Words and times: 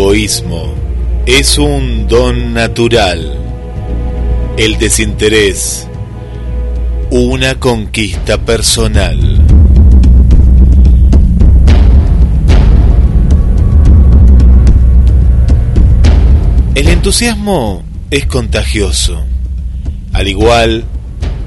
Egoísmo 0.00 0.74
es 1.26 1.58
un 1.58 2.08
don 2.08 2.54
natural. 2.54 3.36
El 4.56 4.78
desinterés, 4.78 5.86
una 7.10 7.56
conquista 7.56 8.38
personal. 8.38 9.18
El 16.74 16.88
entusiasmo 16.88 17.82
es 18.10 18.24
contagioso, 18.24 19.22
al 20.14 20.28
igual 20.28 20.84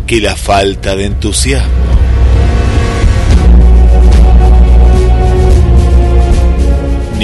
que 0.05 0.21
la 0.21 0.35
falta 0.35 0.95
de 0.95 1.05
entusiasmo. 1.05 1.82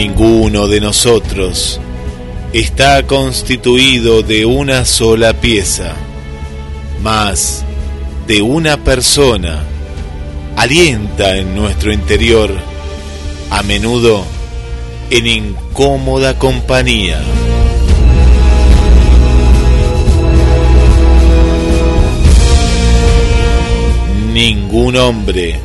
Ninguno 0.02 0.70
de 0.70 0.80
nosotros 0.80 1.78
está 2.54 3.06
constituido 3.06 4.24
de 4.24 4.46
una 4.46 4.86
sola 4.86 5.34
pieza, 5.34 5.94
más 7.04 7.66
de 8.26 8.42
una 8.42 8.78
persona 8.78 9.66
alienta 10.56 11.36
en 11.36 11.54
nuestro 11.54 11.92
interior, 11.92 12.50
a 13.50 13.62
menudo 13.64 14.24
en 15.10 15.28
incómoda 15.28 16.40
compañía. 16.40 17.22
Ningún 24.32 24.96
hombre 24.96 25.60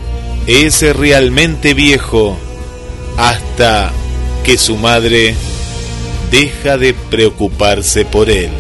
es 0.48 0.82
realmente 0.96 1.72
viejo 1.72 2.36
hasta 3.16 3.92
que 4.44 4.58
su 4.58 4.76
madre 4.76 5.34
deja 6.30 6.76
de 6.76 6.92
preocuparse 6.92 8.04
por 8.04 8.28
él. 8.28 8.50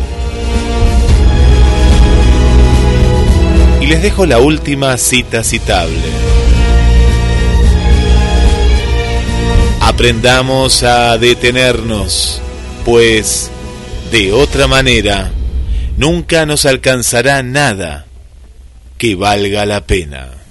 Y 3.82 3.86
les 3.86 4.02
dejo 4.02 4.24
la 4.24 4.38
última 4.38 4.96
cita 4.96 5.44
citable. 5.44 5.94
Aprendamos 9.80 10.82
a 10.82 11.18
detenernos, 11.18 12.40
pues 12.86 13.50
de 14.10 14.32
otra 14.32 14.66
manera 14.66 15.30
nunca 15.98 16.46
nos 16.46 16.64
alcanzará 16.64 17.42
nada 17.42 18.06
que 18.96 19.14
valga 19.16 19.66
la 19.66 19.82
pena. 19.82 20.43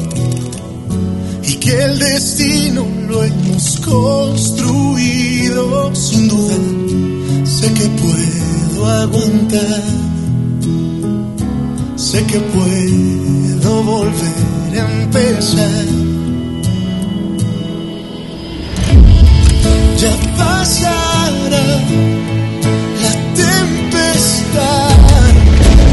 y 1.43 1.55
que 1.55 1.83
el 1.83 1.99
destino 1.99 2.85
lo 3.09 3.23
hemos 3.23 3.79
construido 3.79 4.83
sin 5.93 6.27
duda 6.29 6.55
sé 7.43 7.73
que 7.73 7.87
puedo 8.03 8.87
aguantar 8.87 9.83
sé 11.97 12.23
que 12.25 12.39
puedo 12.39 13.83
volver 13.83 14.40
empezar. 14.79 15.85
Ya 20.01 20.13
pasará 20.37 21.65
la 23.03 23.13
tempestad, 23.35 24.89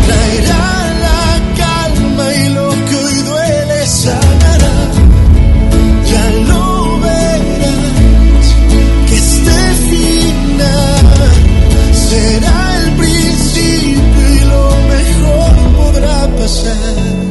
traerá 0.06 0.68
la 1.06 1.20
calma 1.56 2.34
y 2.34 2.48
lo 2.50 2.68
que 2.70 2.94
hoy 2.96 3.18
duele 3.22 3.86
sanará. 3.86 4.76
Ya 6.10 6.24
lo 6.48 7.00
verás, 7.00 8.46
que 9.08 9.16
este 9.16 9.60
final 9.90 11.06
será 12.08 12.58
el 12.84 12.92
principio 12.92 14.22
y 14.34 14.44
lo 14.52 14.64
mejor 14.94 15.52
podrá 15.76 16.28
pasar. 16.38 17.27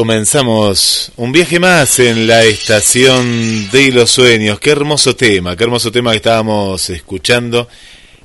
Comenzamos 0.00 1.12
un 1.16 1.30
viaje 1.30 1.60
más 1.60 1.98
en 1.98 2.26
la 2.26 2.42
estación 2.42 3.70
de 3.70 3.92
los 3.92 4.10
sueños. 4.10 4.58
Qué 4.58 4.70
hermoso 4.70 5.14
tema, 5.14 5.54
qué 5.58 5.64
hermoso 5.64 5.92
tema 5.92 6.12
que 6.12 6.16
estábamos 6.16 6.88
escuchando. 6.88 7.68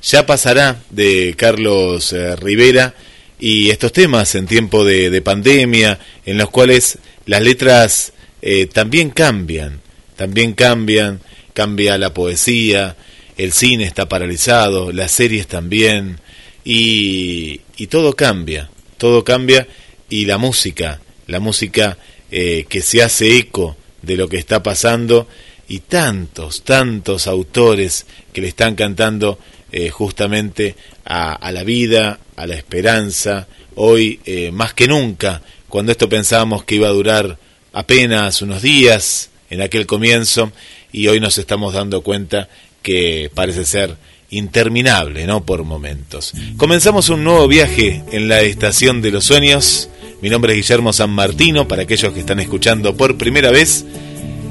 Ya 0.01 0.25
pasará 0.25 0.81
de 0.89 1.35
Carlos 1.37 2.13
eh, 2.13 2.37
Rivera 2.37 2.95
y 3.41 3.71
estos 3.71 3.91
temas 3.91 4.35
en 4.35 4.47
tiempo 4.47 4.85
de, 4.85 5.09
de 5.09 5.21
pandemia, 5.21 5.99
en 6.25 6.37
los 6.37 6.49
cuales 6.49 6.97
las 7.25 7.41
letras 7.41 8.13
eh, 8.41 8.67
también 8.67 9.09
cambian, 9.09 9.81
también 10.15 10.53
cambian, 10.53 11.19
cambia 11.53 11.97
la 11.97 12.13
poesía, 12.13 12.95
el 13.35 13.51
cine 13.51 13.83
está 13.83 14.07
paralizado, 14.07 14.93
las 14.93 15.11
series 15.11 15.47
también, 15.47 16.21
y 16.63 17.59
todo 17.89 18.15
cambia, 18.15 18.69
todo 18.97 19.25
cambia, 19.25 19.67
y 20.09 20.25
la 20.25 20.37
música, 20.37 21.01
la 21.27 21.39
música 21.39 21.97
eh, 22.31 22.65
que 22.69 22.81
se 22.81 23.03
hace 23.03 23.37
eco 23.37 23.75
de 24.01 24.17
lo 24.17 24.27
que 24.27 24.37
está 24.37 24.61
pasando, 24.61 25.27
y 25.67 25.79
tantos, 25.79 26.63
tantos 26.63 27.27
autores 27.27 28.05
que 28.33 28.41
le 28.41 28.47
están 28.47 28.75
cantando 28.75 29.39
eh, 29.71 29.89
justamente 29.89 30.75
a, 31.05 31.51
la 31.51 31.63
vida, 31.63 32.19
a 32.35 32.47
la 32.47 32.55
esperanza, 32.55 33.47
hoy 33.75 34.19
eh, 34.25 34.51
más 34.51 34.73
que 34.73 34.87
nunca, 34.87 35.41
cuando 35.67 35.91
esto 35.91 36.07
pensábamos 36.07 36.63
que 36.63 36.75
iba 36.75 36.87
a 36.87 36.91
durar 36.91 37.37
apenas 37.73 38.41
unos 38.41 38.61
días 38.61 39.31
en 39.49 39.61
aquel 39.61 39.85
comienzo, 39.85 40.51
y 40.91 41.07
hoy 41.07 41.19
nos 41.19 41.37
estamos 41.37 41.73
dando 41.73 42.01
cuenta 42.01 42.47
que 42.81 43.29
parece 43.33 43.65
ser 43.65 43.97
interminable, 44.29 45.25
¿no? 45.27 45.45
Por 45.45 45.63
momentos. 45.63 46.33
Comenzamos 46.57 47.09
un 47.09 47.23
nuevo 47.23 47.47
viaje 47.47 48.03
en 48.11 48.27
la 48.27 48.41
estación 48.41 49.01
de 49.01 49.11
los 49.11 49.25
sueños. 49.25 49.89
Mi 50.25 50.31
nombre 50.31 50.53
es 50.53 50.57
Guillermo 50.57 50.91
San 50.91 51.11
Martino, 51.11 51.67
para 51.67 51.83
aquellos 51.83 52.11
que 52.11 52.21
están 52.21 52.39
escuchando 52.39 52.97
por 52.97 53.15
primera 53.15 53.51
vez, 53.51 53.85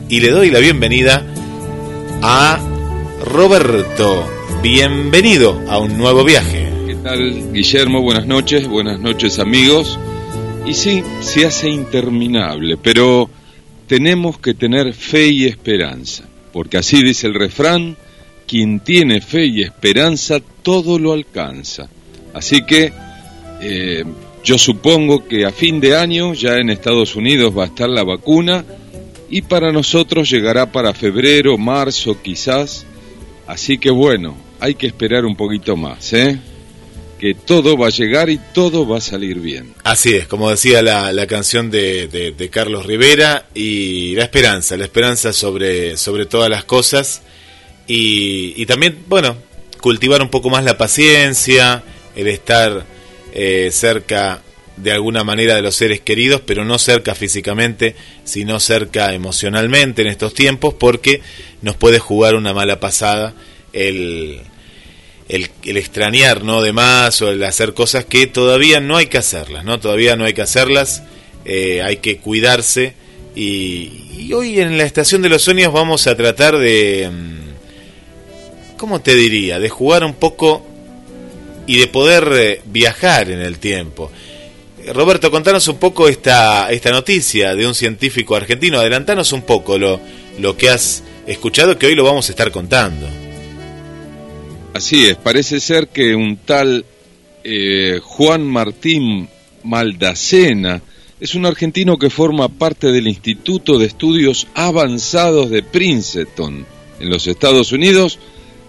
y 0.09 0.21
le 0.21 0.31
doy 0.31 0.49
la 0.49 0.61
bienvenida 0.61 1.27
a 2.23 2.61
Roberto. 3.25 4.25
Bienvenido 4.63 5.65
a 5.69 5.81
un 5.81 5.99
nuevo 5.99 6.23
viaje. 6.23 6.71
¿Qué 6.87 6.95
tal, 7.03 7.53
Guillermo? 7.53 8.03
Buenas 8.03 8.25
noches, 8.25 8.69
buenas 8.69 9.01
noches, 9.01 9.41
amigos. 9.41 9.99
Y 10.65 10.75
sí, 10.75 11.03
se 11.19 11.45
hace 11.45 11.71
interminable, 11.71 12.77
pero 12.77 13.29
tenemos 13.89 14.39
que 14.39 14.55
tener 14.55 14.95
fe 14.95 15.27
y 15.27 15.47
esperanza, 15.47 16.23
porque 16.53 16.79
así 16.79 17.03
dice 17.03 17.27
el 17.27 17.35
refrán, 17.35 17.97
quien 18.47 18.79
tiene 18.79 19.21
fe 19.21 19.47
y 19.47 19.63
esperanza 19.63 20.39
todo 20.63 21.01
lo 21.01 21.13
alcanza. 21.13 21.89
Así 22.33 22.65
que 22.65 22.93
eh, 23.61 24.05
yo 24.45 24.59
supongo 24.59 25.27
que 25.27 25.47
a 25.47 25.51
fin 25.51 25.81
de 25.81 25.97
año 25.97 26.35
ya 26.35 26.59
en 26.59 26.69
Estados 26.69 27.17
Unidos 27.17 27.57
va 27.57 27.65
a 27.65 27.69
estar 27.69 27.89
la 27.89 28.05
vacuna 28.05 28.65
y 29.31 29.41
para 29.41 29.73
nosotros 29.73 30.29
llegará 30.29 30.71
para 30.71 30.93
febrero, 30.93 31.57
marzo 31.57 32.21
quizás. 32.21 32.85
Así 33.47 33.79
que 33.79 33.91
bueno, 33.91 34.37
hay 34.61 34.75
que 34.75 34.87
esperar 34.87 35.25
un 35.25 35.35
poquito 35.35 35.77
más, 35.77 36.13
¿eh? 36.13 36.39
que 37.19 37.35
todo 37.35 37.79
va 37.79 37.87
a 37.87 37.91
llegar 37.91 38.29
y 38.29 38.39
todo 38.53 38.87
va 38.87 38.99
a 38.99 39.01
salir 39.01 39.41
bien. 39.41 39.73
Así 39.83 40.15
es, 40.15 40.27
como 40.27 40.51
decía 40.51 40.83
la, 40.83 41.11
la 41.11 41.27
canción 41.27 41.71
de, 41.71 42.07
de, 42.07 42.51
Carlos 42.51 42.85
Rivera, 42.85 43.47
y 43.55 44.15
la 44.15 44.25
esperanza, 44.25 44.77
la 44.77 44.85
esperanza 44.85 45.33
sobre, 45.33 45.97
sobre 45.97 46.27
todas 46.27 46.51
las 46.51 46.65
cosas, 46.65 47.23
y, 47.87 48.53
y 48.61 48.67
también, 48.67 49.05
bueno, 49.07 49.37
cultivar 49.81 50.21
un 50.21 50.29
poco 50.29 50.51
más 50.51 50.65
la 50.65 50.77
paciencia, 50.77 51.83
el 52.15 52.27
estar 52.27 52.85
eh, 53.35 53.69
cerca 53.73 54.43
de 54.77 54.93
alguna 54.93 55.23
manera 55.23 55.55
de 55.55 55.63
los 55.63 55.77
seres 55.77 56.01
queridos, 56.01 56.41
pero 56.45 56.65
no 56.65 56.79
cerca 56.79 57.15
físicamente, 57.15 57.95
sino 58.25 58.59
cerca 58.59 59.13
emocionalmente 59.13 60.03
en 60.03 60.09
estos 60.09 60.35
tiempos, 60.35 60.75
porque 60.75 61.21
nos 61.63 61.77
puede 61.77 61.99
jugar 61.99 62.35
una 62.35 62.55
mala 62.55 62.81
pasada 62.81 63.35
el, 63.73 64.41
el, 65.29 65.51
extrañar 65.77 66.43
no 66.45 66.63
de 66.63 66.73
más 66.73 67.21
o 67.23 67.31
el 67.31 67.43
hacer 67.45 67.75
cosas 67.75 68.05
que 68.05 68.27
todavía 68.27 68.81
no 68.81 68.97
hay 68.97 69.07
que 69.07 69.19
hacerlas, 69.19 69.65
¿no? 69.65 69.79
Todavía 69.81 70.17
no 70.17 70.25
hay 70.25 70.35
que 70.35 70.43
hacerlas, 70.43 71.03
eh, 71.45 71.83
hay 71.83 71.99
que 71.99 72.19
cuidarse 72.19 72.95
y, 73.35 74.33
hoy 74.33 74.61
en 74.61 74.79
la 74.79 74.85
estación 74.85 75.23
de 75.23 75.29
los 75.29 75.43
sueños 75.43 75.73
vamos 75.73 76.07
a 76.07 76.17
tratar 76.17 76.57
de, 76.59 77.11
mm, 77.13 78.77
¿cómo 78.77 79.01
te 79.01 79.15
diría? 79.15 79.59
De 79.59 79.69
jugar 79.69 80.05
un 80.05 80.15
poco 80.15 80.67
y 81.67 81.79
de 81.79 81.87
poder 81.87 82.29
eh, 82.33 82.61
viajar 82.67 83.31
en 83.31 83.41
el 83.41 83.59
tiempo. 83.59 84.11
Roberto, 84.93 85.31
contanos 85.31 85.67
un 85.69 85.79
poco 85.79 86.09
esta, 86.09 86.71
esta 86.71 86.91
noticia 86.91 87.55
de 87.55 87.67
un 87.67 87.75
científico 87.75 88.37
argentino. 88.37 88.79
Adelantanos 88.79 89.33
un 89.33 89.43
poco 89.43 89.79
lo, 89.79 89.99
lo 90.39 90.57
que 90.57 90.69
has 90.69 91.03
escuchado, 91.27 91.79
que 91.79 91.87
hoy 91.87 91.95
lo 91.95 92.05
vamos 92.05 92.29
a 92.29 92.33
estar 92.33 92.51
contando. 92.51 93.07
Así 94.75 95.07
es, 95.07 95.17
parece 95.17 95.61
ser 95.61 95.89
que 95.89 96.15
un 96.15 96.37
tal 96.39 96.85
eh, 97.45 98.01
Juan 98.03 98.45
Martín 98.45 99.29
Maldacena 99.63 100.83
es 101.21 101.35
un 101.35 101.47
argentino 101.47 101.97
que 101.97 102.11
forma 102.11 102.49
parte 102.49 102.89
del 102.89 103.07
Instituto 103.07 103.79
de 103.79 103.87
Estudios 103.87 104.49
Avanzados 104.55 105.49
de 105.49 105.63
Princeton 105.63 106.67
en 107.01 107.09
los 107.09 107.27
Estados 107.27 107.73
Unidos, 107.73 108.19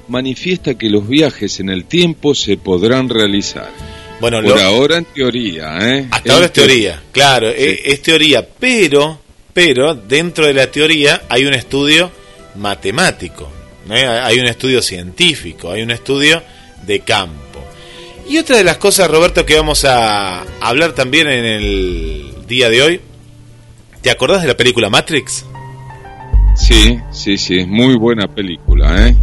manifiesta 0.07 0.75
que 0.75 0.89
los 0.89 1.07
viajes 1.07 1.59
en 1.59 1.69
el 1.69 1.85
tiempo 1.85 2.35
se 2.35 2.57
podrán 2.57 3.09
realizar. 3.09 3.71
Bueno, 4.19 4.41
Por 4.41 4.59
ahora 4.59 4.97
en 4.97 5.05
teoría, 5.05 5.77
¿eh? 5.81 6.07
Hasta 6.09 6.33
ahora 6.33 6.45
es 6.45 6.53
teoría, 6.53 7.01
claro, 7.11 7.49
es, 7.49 8.01
teoría, 8.01 8.47
pero, 8.47 9.19
pero 9.53 9.93
dentro 9.93 10.47
de 10.47 10.53
la 10.53 10.71
teoría 10.71 11.23
hay 11.27 11.45
un 11.45 11.53
estudio 11.53 12.11
matemático, 12.55 13.51
¿eh? 13.89 14.05
hay 14.05 14.39
un 14.39 14.47
estudio 14.47 14.81
científico, 14.81 15.71
hay 15.71 15.81
un 15.81 15.91
estudio 15.91 16.41
de 16.85 17.01
campo. 17.01 17.59
Y 18.27 18.37
otra 18.37 18.57
de 18.57 18.63
las 18.63 18.77
cosas, 18.77 19.11
Roberto, 19.11 19.45
que 19.45 19.55
vamos 19.55 19.85
a 19.85 20.43
hablar 20.61 20.93
también 20.93 21.27
en 21.27 21.45
el 21.45 22.33
día 22.47 22.69
de 22.69 22.81
hoy, 22.81 23.01
¿te 24.01 24.09
acordás 24.09 24.41
de 24.41 24.47
la 24.47 24.57
película 24.57 24.89
Matrix? 24.89 25.45
Sí, 26.55 26.97
sí, 27.11 27.37
sí, 27.37 27.59
es 27.59 27.67
muy 27.67 27.95
buena 27.95 28.27
película, 28.27 29.07
¿eh? 29.09 29.15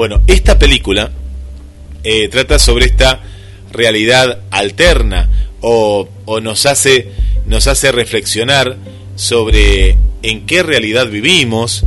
Bueno, 0.00 0.22
esta 0.28 0.58
película 0.58 1.10
eh, 2.04 2.28
trata 2.28 2.58
sobre 2.58 2.86
esta 2.86 3.20
realidad 3.70 4.40
alterna 4.50 5.28
o, 5.60 6.08
nos, 6.42 6.64
hace, 6.64 7.08
nos 7.44 7.66
hace 7.66 7.92
reflexionar 7.92 8.78
sobre 9.14 9.98
en 10.22 10.46
qué 10.46 10.62
realidad 10.62 11.08
vivimos, 11.08 11.84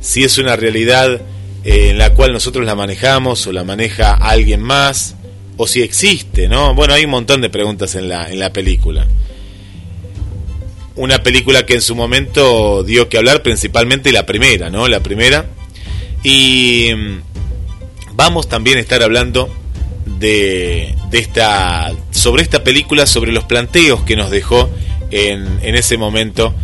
si 0.00 0.24
es 0.24 0.38
una 0.38 0.56
realidad 0.56 1.20
eh, 1.62 1.90
en 1.90 1.98
la 1.98 2.12
cual 2.14 2.32
nosotros 2.32 2.66
la 2.66 2.74
manejamos 2.74 3.46
o 3.46 3.52
la 3.52 3.62
maneja 3.62 4.14
alguien 4.14 4.60
más, 4.60 5.14
o 5.56 5.68
si 5.68 5.80
existe, 5.80 6.48
¿no? 6.48 6.74
Bueno, 6.74 6.94
hay 6.94 7.04
un 7.04 7.12
montón 7.12 7.40
de 7.40 7.50
preguntas 7.50 7.94
en 7.94 8.08
la, 8.08 8.32
en 8.32 8.40
la 8.40 8.52
película. 8.52 9.06
Una 10.96 11.22
película 11.22 11.64
que 11.64 11.74
en 11.74 11.82
su 11.82 11.94
momento 11.94 12.82
dio 12.82 13.08
que 13.08 13.16
hablar, 13.16 13.44
principalmente 13.44 14.10
la 14.10 14.26
primera, 14.26 14.70
¿no? 14.70 14.88
La 14.88 15.04
primera. 15.04 15.46
Y 16.24 16.90
mm, 16.92 17.33
vamos 18.14 18.48
también 18.48 18.78
a 18.78 18.80
estar 18.80 19.02
hablando 19.02 19.48
de, 20.06 20.94
esta, 21.12 21.92
sobre 22.10 22.42
esta 22.42 22.64
película, 22.64 23.06
sobre 23.06 23.32
los 23.32 23.44
planteos 23.44 24.02
que 24.02 24.16
nos 24.16 24.30
dejó 24.30 24.70
en, 25.10 25.58
en 25.62 25.74
ese 25.74 25.96
momento 25.96 26.54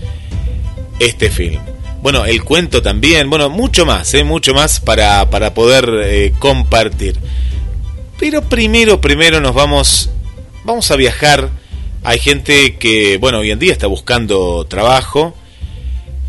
este 0.98 1.30
film. 1.30 1.60
Bueno, 2.02 2.24
el 2.24 2.44
cuento 2.44 2.80
también, 2.80 3.28
bueno, 3.28 3.50
mucho 3.50 3.84
más, 3.84 4.14
¿eh? 4.14 4.24
mucho 4.24 4.54
más 4.54 4.80
para, 4.80 5.28
para 5.28 5.52
poder 5.52 5.90
eh, 6.02 6.32
compartir. 6.38 7.18
Pero 8.18 8.42
primero, 8.42 9.00
primero 9.00 9.40
nos 9.40 9.54
vamos, 9.54 10.10
vamos 10.64 10.90
a 10.90 10.96
viajar. 10.96 11.50
Hay 12.02 12.18
gente 12.18 12.76
que, 12.76 13.18
bueno, 13.18 13.38
hoy 13.38 13.50
en 13.50 13.58
día 13.58 13.72
está 13.72 13.86
buscando 13.86 14.64
trabajo 14.66 15.34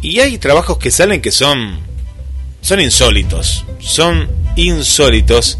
y 0.02 0.20
hay 0.20 0.38
trabajos 0.38 0.78
que 0.78 0.92
salen 0.92 1.22
que 1.22 1.32
son, 1.32 1.80
son 2.62 2.80
insólitos, 2.80 3.66
son 3.80 4.30
insólitos 4.56 5.58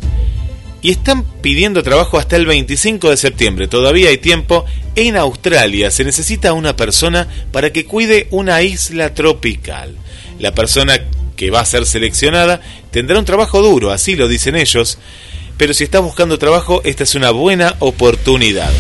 y 0.82 0.92
están 0.92 1.24
pidiendo 1.24 1.84
trabajo 1.84 2.18
hasta 2.18 2.36
el 2.36 2.46
25 2.46 3.10
de 3.10 3.18
septiembre. 3.18 3.68
Todavía 3.68 4.10
hay 4.10 4.18
tiempo. 4.18 4.66
En 4.96 5.16
Australia 5.16 5.92
se 5.92 6.04
necesita 6.04 6.54
una 6.54 6.76
persona 6.76 7.28
para 7.52 7.72
que 7.72 7.86
cuide 7.86 8.28
una 8.32 8.62
isla 8.62 9.14
tropical. 9.14 9.96
La 10.40 10.54
persona 10.54 11.00
que 11.36 11.52
va 11.52 11.62
a 11.62 11.66
ser 11.66 11.86
seleccionada 11.86 12.62
tendrá 12.92 13.20
un 13.20 13.26
trabajo 13.26 13.62
duro, 13.62 13.92
así 13.92 14.16
lo 14.16 14.28
dicen 14.28 14.56
ellos, 14.56 14.98
pero 15.58 15.74
si 15.74 15.84
estás 15.84 16.02
buscando 16.02 16.40
trabajo, 16.40 16.82
esta 16.84 17.04
es 17.04 17.16
una 17.16 17.32
buena 17.32 17.76
oportunidad. 17.80 18.72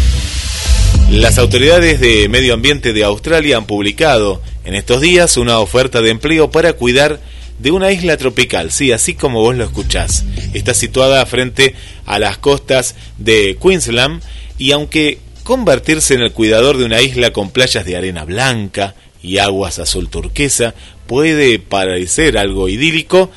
Las 1.09 1.37
autoridades 1.37 1.99
de 1.99 2.29
medio 2.29 2.53
ambiente 2.53 2.93
de 2.93 3.03
Australia 3.03 3.57
han 3.57 3.65
publicado 3.65 4.41
en 4.63 4.75
estos 4.75 5.01
días 5.01 5.37
una 5.37 5.59
oferta 5.59 6.01
de 6.01 6.09
empleo 6.09 6.51
para 6.51 6.73
cuidar 6.73 7.19
de 7.61 7.69
una 7.71 7.91
isla 7.91 8.17
tropical, 8.17 8.71
sí, 8.71 8.91
así 8.91 9.13
como 9.13 9.41
vos 9.41 9.55
lo 9.55 9.63
escuchás. 9.63 10.25
Está 10.53 10.73
situada 10.73 11.23
frente 11.27 11.75
a 12.05 12.17
las 12.17 12.39
costas 12.39 12.95
de 13.19 13.55
Queensland 13.61 14.23
y 14.57 14.71
aunque 14.71 15.19
convertirse 15.43 16.15
en 16.15 16.21
el 16.21 16.31
cuidador 16.31 16.77
de 16.77 16.85
una 16.85 17.01
isla 17.01 17.31
con 17.31 17.51
playas 17.51 17.85
de 17.85 17.95
arena 17.95 18.25
blanca 18.25 18.95
y 19.21 19.37
aguas 19.37 19.77
azul 19.77 20.09
turquesa 20.09 20.73
puede 21.05 21.59
parecer 21.59 22.37
algo 22.37 22.67
idílico, 22.67 23.29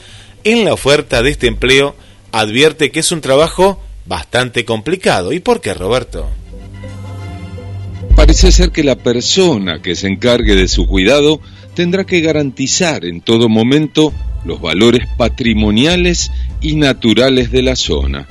en 0.44 0.64
la 0.64 0.72
oferta 0.72 1.22
de 1.22 1.30
este 1.30 1.46
empleo 1.46 1.94
advierte 2.32 2.90
que 2.90 3.00
es 3.00 3.12
un 3.12 3.20
trabajo 3.20 3.82
bastante 4.06 4.64
complicado. 4.64 5.32
¿Y 5.32 5.40
por 5.40 5.60
qué, 5.60 5.74
Roberto? 5.74 6.30
Parece 8.16 8.52
ser 8.52 8.70
que 8.70 8.84
la 8.84 8.96
persona 8.96 9.82
que 9.82 9.94
se 9.96 10.06
encargue 10.06 10.54
de 10.54 10.68
su 10.68 10.86
cuidado 10.86 11.40
tendrá 11.74 12.04
que 12.04 12.20
garantizar 12.20 13.04
en 13.04 13.20
todo 13.20 13.48
momento 13.48 14.12
los 14.44 14.60
valores 14.60 15.06
patrimoniales 15.16 16.30
y 16.60 16.76
naturales 16.76 17.50
de 17.50 17.62
la 17.62 17.76
zona. 17.76 18.26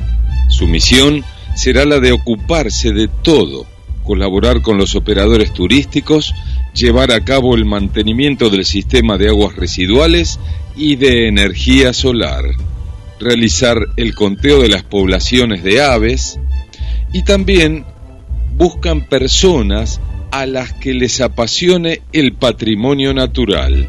Su 0.50 0.68
misión 0.68 1.24
será 1.56 1.86
la 1.86 2.00
de 2.00 2.12
ocuparse 2.12 2.92
de 2.92 3.08
todo, 3.08 3.66
colaborar 4.04 4.62
con 4.62 4.78
los 4.78 4.96
operadores 4.96 5.54
turísticos, 5.54 6.34
llevar 6.74 7.12
a 7.12 7.24
cabo 7.24 7.56
el 7.56 7.66
mantenimiento 7.66 8.50
del 8.50 8.66
sistema 8.66 9.18
de 9.18 9.30
aguas 9.30 9.56
residuales 9.56 10.40
y 10.76 10.96
de 10.96 11.28
energía 11.28 11.94
solar, 11.94 12.44
realizar 13.20 13.78
el 13.98 14.14
conteo 14.16 14.62
de 14.62 14.70
las 14.70 14.84
poblaciones 14.84 15.64
de 15.64 15.82
aves 15.82 16.40
y 17.14 17.24
también 17.24 17.86
buscan 18.56 19.08
personas 19.08 20.00
a 20.34 20.48
las 20.48 20.74
que 20.74 20.96
les 20.96 21.22
apasione 21.22 22.02
el 22.12 22.34
patrimonio 22.34 23.14
natural. 23.14 23.88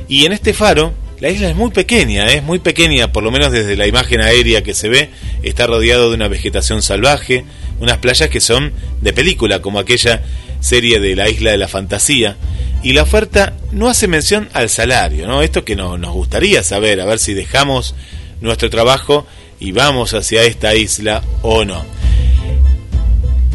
y 0.08 0.24
en 0.24 0.32
este 0.32 0.54
faro 0.54 0.94
la 1.18 1.30
isla 1.30 1.48
es 1.48 1.56
muy 1.56 1.70
pequeña, 1.70 2.26
es 2.26 2.42
muy 2.42 2.58
pequeña, 2.58 3.10
por 3.10 3.22
lo 3.22 3.30
menos 3.30 3.50
desde 3.50 3.76
la 3.76 3.86
imagen 3.86 4.20
aérea 4.20 4.62
que 4.62 4.74
se 4.74 4.90
ve, 4.90 5.08
está 5.42 5.66
rodeado 5.66 6.10
de 6.10 6.14
una 6.14 6.28
vegetación 6.28 6.82
salvaje, 6.82 7.46
unas 7.80 7.96
playas 7.98 8.28
que 8.28 8.40
son 8.40 8.74
de 9.00 9.14
película, 9.14 9.62
como 9.62 9.78
aquella 9.78 10.22
serie 10.60 11.00
de 11.00 11.16
la 11.16 11.30
isla 11.30 11.52
de 11.52 11.58
la 11.58 11.68
fantasía, 11.68 12.36
y 12.82 12.92
la 12.92 13.02
oferta 13.02 13.56
no 13.72 13.88
hace 13.88 14.08
mención 14.08 14.50
al 14.52 14.68
salario, 14.68 15.26
¿no? 15.26 15.40
Esto 15.40 15.64
que 15.64 15.74
nos 15.74 16.12
gustaría 16.12 16.62
saber, 16.62 17.00
a 17.00 17.06
ver 17.06 17.18
si 17.18 17.32
dejamos 17.32 17.94
nuestro 18.42 18.68
trabajo 18.68 19.26
y 19.60 19.72
vamos 19.72 20.14
hacia 20.14 20.44
esta 20.44 20.74
isla 20.74 21.22
o 21.42 21.64
no. 21.64 21.84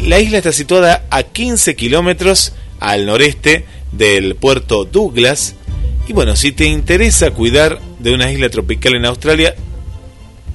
La 0.03 0.19
isla 0.19 0.37
está 0.37 0.51
situada 0.51 1.05
a 1.09 1.23
15 1.23 1.75
kilómetros 1.75 2.53
al 2.79 3.05
noreste 3.05 3.65
del 3.91 4.35
puerto 4.35 4.85
Douglas. 4.85 5.55
Y 6.07 6.13
bueno, 6.13 6.35
si 6.35 6.51
te 6.51 6.65
interesa 6.65 7.31
cuidar 7.31 7.79
de 7.99 8.13
una 8.13 8.31
isla 8.31 8.49
tropical 8.49 8.95
en 8.95 9.05
Australia, 9.05 9.55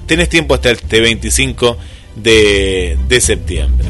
tenés 0.05 0.29
tiempo 0.29 0.53
hasta 0.53 0.69
el 0.69 0.77
25 0.89 1.77
de, 2.15 2.97
de 3.07 3.21
septiembre. 3.21 3.87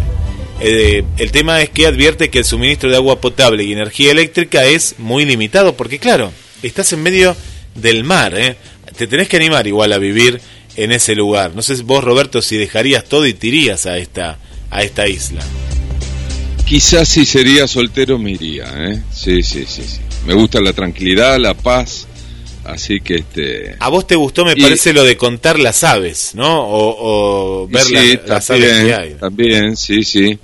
Eh, 0.59 1.03
el 1.17 1.31
tema 1.31 1.61
es 1.61 1.69
que 1.69 1.85
advierte 1.85 2.29
que 2.29 2.39
el 2.39 2.45
suministro 2.45 2.89
de 2.89 2.95
agua 2.95 3.21
potable 3.21 3.63
y 3.63 3.73
energía 3.73 4.11
eléctrica 4.11 4.65
es 4.65 4.95
muy 4.97 5.25
limitado, 5.25 5.75
porque 5.75 5.99
claro, 5.99 6.31
estás 6.63 6.93
en 6.93 7.03
medio 7.03 7.35
del 7.75 8.03
mar, 8.03 8.37
¿eh? 8.37 8.55
te 8.95 9.07
tenés 9.07 9.27
que 9.27 9.37
animar 9.37 9.67
igual 9.67 9.93
a 9.93 9.99
vivir 9.99 10.41
en 10.77 10.91
ese 10.91 11.15
lugar. 11.15 11.53
No 11.55 11.61
sé 11.61 11.75
vos, 11.83 12.03
Roberto, 12.03 12.41
si 12.41 12.55
dejarías 12.55 13.03
todo 13.03 13.25
y 13.25 13.33
te 13.33 13.47
irías 13.47 13.85
a 13.85 13.97
esta, 13.97 14.37
a 14.69 14.83
esta 14.83 15.07
isla. 15.07 15.41
Quizás 16.65 17.07
si 17.07 17.25
sería 17.25 17.67
soltero 17.67 18.17
me 18.19 18.31
iría, 18.31 18.65
¿eh? 18.75 19.01
Sí, 19.11 19.41
sí, 19.41 19.65
sí, 19.67 19.83
sí. 19.83 19.99
Me 20.25 20.33
gusta 20.33 20.59
la 20.61 20.73
tranquilidad, 20.73 21.37
la 21.39 21.53
paz, 21.53 22.07
así 22.65 22.99
que 22.99 23.15
este... 23.15 23.75
A 23.79 23.89
vos 23.89 24.05
te 24.05 24.15
gustó, 24.15 24.43
me 24.45 24.55
parece, 24.55 24.93
lo 24.93 25.03
de 25.03 25.15
contar 25.15 25.59
las 25.59 25.83
aves, 25.83 26.31
¿no? 26.35 26.65
O, 26.67 27.67
ver 27.69 28.21
las 28.27 28.49
aves 28.49 28.85
que 28.85 28.93
hay. 28.93 29.13
También, 29.15 29.77
sí, 29.77 30.03
sí. 30.03 30.37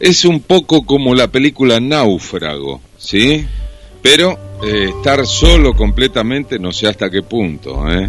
Es 0.00 0.24
un 0.24 0.40
poco 0.40 0.86
como 0.86 1.14
la 1.14 1.30
película 1.30 1.80
Náufrago, 1.80 2.80
¿sí? 2.96 3.44
Pero 4.00 4.38
eh, 4.64 4.90
estar 4.96 5.26
solo 5.26 5.74
completamente, 5.74 6.58
no 6.58 6.72
sé 6.72 6.86
hasta 6.86 7.10
qué 7.10 7.22
punto, 7.22 7.86
¿eh? 7.90 8.08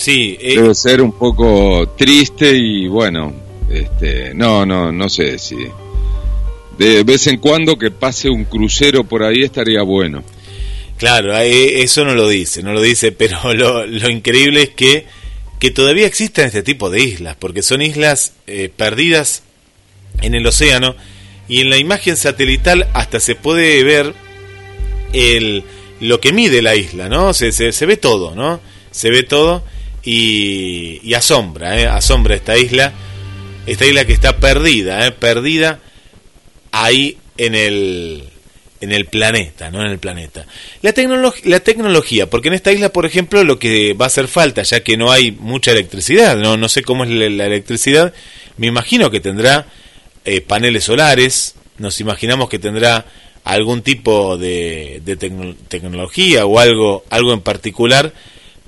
Sí. 0.00 0.38
Eh, 0.40 0.56
Debe 0.56 0.74
ser 0.74 1.02
un 1.02 1.12
poco 1.12 1.94
triste 1.94 2.56
y 2.56 2.88
bueno, 2.88 3.34
este, 3.70 4.32
no, 4.32 4.64
no, 4.64 4.90
no 4.90 5.08
sé 5.10 5.38
si 5.38 5.56
de 6.78 7.04
vez 7.04 7.26
en 7.26 7.36
cuando 7.36 7.76
que 7.76 7.90
pase 7.90 8.30
un 8.30 8.44
crucero 8.46 9.04
por 9.04 9.22
ahí 9.22 9.42
estaría 9.42 9.82
bueno. 9.82 10.24
Claro, 10.96 11.36
eso 11.36 12.06
no 12.06 12.14
lo 12.14 12.26
dice, 12.26 12.62
no 12.62 12.72
lo 12.72 12.80
dice, 12.80 13.12
pero 13.12 13.52
lo, 13.84 14.08
increíble 14.08 14.62
es 14.62 14.70
que, 14.70 15.04
que 15.58 15.70
todavía 15.70 16.06
existen 16.06 16.46
este 16.46 16.62
tipo 16.62 16.88
de 16.88 17.02
islas, 17.02 17.36
porque 17.38 17.62
son 17.62 17.82
islas 17.82 18.32
eh, 18.46 18.70
perdidas 18.74 19.42
en 20.22 20.34
el 20.34 20.46
océano 20.46 20.96
y 21.46 21.60
en 21.60 21.68
la 21.68 21.76
imagen 21.76 22.16
satelital 22.16 22.88
hasta 22.94 23.20
se 23.20 23.34
puede 23.34 23.84
ver 23.84 24.14
el, 25.12 25.62
lo 26.00 26.18
que 26.22 26.32
mide 26.32 26.62
la 26.62 26.74
isla, 26.74 27.10
¿no? 27.10 27.34
Se, 27.34 27.52
se, 27.52 27.84
ve 27.86 27.98
todo, 27.98 28.34
¿no? 28.34 28.60
Se 28.90 29.10
ve 29.10 29.24
todo 29.24 29.62
y, 30.04 31.00
y 31.02 31.14
asombra, 31.14 31.78
¿eh? 31.78 31.86
Asombra 31.86 32.34
esta 32.34 32.56
isla, 32.56 32.92
esta 33.66 33.86
isla 33.86 34.04
que 34.04 34.12
está 34.12 34.36
perdida, 34.38 35.06
¿eh? 35.06 35.12
Perdida 35.12 35.80
ahí 36.72 37.18
en 37.36 37.54
el, 37.54 38.24
en 38.80 38.92
el 38.92 39.06
planeta, 39.06 39.70
¿no? 39.70 39.84
En 39.84 39.90
el 39.90 39.98
planeta. 39.98 40.46
La, 40.82 40.94
la 41.44 41.60
tecnología, 41.60 42.28
porque 42.28 42.48
en 42.48 42.54
esta 42.54 42.72
isla, 42.72 42.90
por 42.92 43.06
ejemplo, 43.06 43.44
lo 43.44 43.58
que 43.58 43.94
va 43.94 44.06
a 44.06 44.08
hacer 44.08 44.28
falta, 44.28 44.62
ya 44.62 44.82
que 44.82 44.96
no 44.96 45.12
hay 45.12 45.32
mucha 45.32 45.72
electricidad, 45.72 46.36
no, 46.36 46.56
no 46.56 46.68
sé 46.68 46.82
cómo 46.82 47.04
es 47.04 47.10
la, 47.10 47.46
electricidad, 47.46 48.14
me 48.56 48.66
imagino 48.66 49.10
que 49.10 49.20
tendrá 49.20 49.66
eh, 50.24 50.40
paneles 50.40 50.84
solares, 50.84 51.54
nos 51.78 52.00
imaginamos 52.00 52.48
que 52.48 52.58
tendrá 52.58 53.06
algún 53.44 53.82
tipo 53.82 54.36
de, 54.36 55.00
de 55.04 55.16
tecnología 55.16 56.44
o 56.44 56.58
algo, 56.58 57.04
algo 57.10 57.32
en 57.32 57.40
particular, 57.40 58.12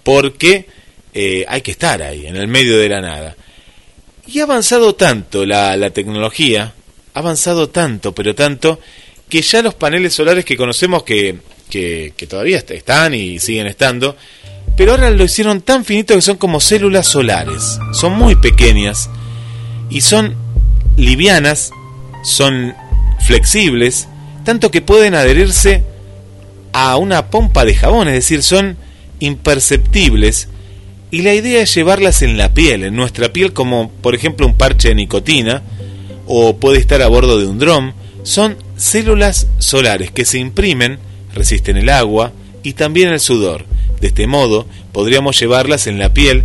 porque 0.03 0.67
eh, 1.15 1.45
hay 1.49 1.61
que 1.63 1.73
estar 1.73 2.03
ahí, 2.03 2.27
en 2.27 2.37
el 2.37 2.49
medio 2.49 2.79
de 2.79 2.89
la 2.89 3.01
nada. 3.01 3.37
Y 4.27 4.41
ha 4.41 4.45
avanzado 4.45 4.95
tanto 4.95 5.45
la, 5.45 5.77
la 5.77 5.91
tecnología, 5.91 6.75
ha 7.15 7.19
avanzado 7.19 7.69
tanto, 7.69 8.15
pero 8.15 8.35
tanto, 8.35 8.81
que 9.29 9.43
ya 9.43 9.63
los 9.63 9.75
paneles 9.75 10.15
solares 10.15 10.45
que 10.45 10.57
conocemos 10.57 11.03
que, 11.05 11.39
que, 11.71 12.27
todavía 12.29 12.59
están 12.69 13.15
y 13.15 13.39
siguen 13.39 13.67
estando, 13.67 14.15
pero 14.77 14.93
ahora 14.93 15.09
lo 15.09 15.25
hicieron 15.25 15.63
tan 15.63 15.87
finito 15.87 16.15
que 16.15 16.21
son 16.21 16.37
como 16.37 16.61
células 16.61 17.07
solares. 17.07 17.79
Son 17.93 18.13
muy 18.13 18.37
pequeñas 18.37 19.09
y 19.89 20.03
son 20.03 20.37
livianas, 20.99 21.71
son 22.25 22.75
flexibles, 23.27 24.07
tanto 24.45 24.71
que 24.71 24.83
pueden 24.83 25.15
adherirse 25.15 25.83
a 26.75 26.97
una 26.97 27.31
pompa 27.31 27.65
de 27.65 27.75
jabón, 27.75 28.09
es 28.09 28.15
decir, 28.15 28.43
son 28.43 28.77
imperceptibles. 29.19 30.49
Y 31.13 31.21
la 31.21 31.35
idea 31.35 31.61
es 31.61 31.75
llevarlas 31.75 32.23
en 32.23 32.39
la 32.39 32.55
piel, 32.55 32.85
en 32.85 32.97
nuestra 32.97 33.35
piel, 33.35 33.53
como 33.53 33.91
por 33.91 34.15
ejemplo 34.15 34.47
un 34.47 34.55
parche 34.55 34.89
de 34.89 34.95
nicotina, 34.95 35.63
o 36.27 36.57
puede 36.57 36.79
estar 36.79 37.03
a 37.03 37.09
bordo 37.09 37.39
de 37.39 37.47
un 37.47 37.59
dron, 37.59 37.93
son 38.23 38.57
células 38.79 39.47
solares 39.59 40.11
que 40.11 40.25
se 40.25 40.39
imprimen, 40.39 40.99
resisten 41.35 41.77
el 41.77 41.91
agua 41.91 42.33
y 42.63 42.73
también 42.73 43.11
el 43.11 43.21
sudor. 43.21 43.67
De 44.01 44.07
este 44.07 44.27
modo, 44.27 44.67
podríamos 44.93 45.39
llevarlas 45.39 45.87
en 45.87 45.99
la 45.99 46.15
piel 46.15 46.45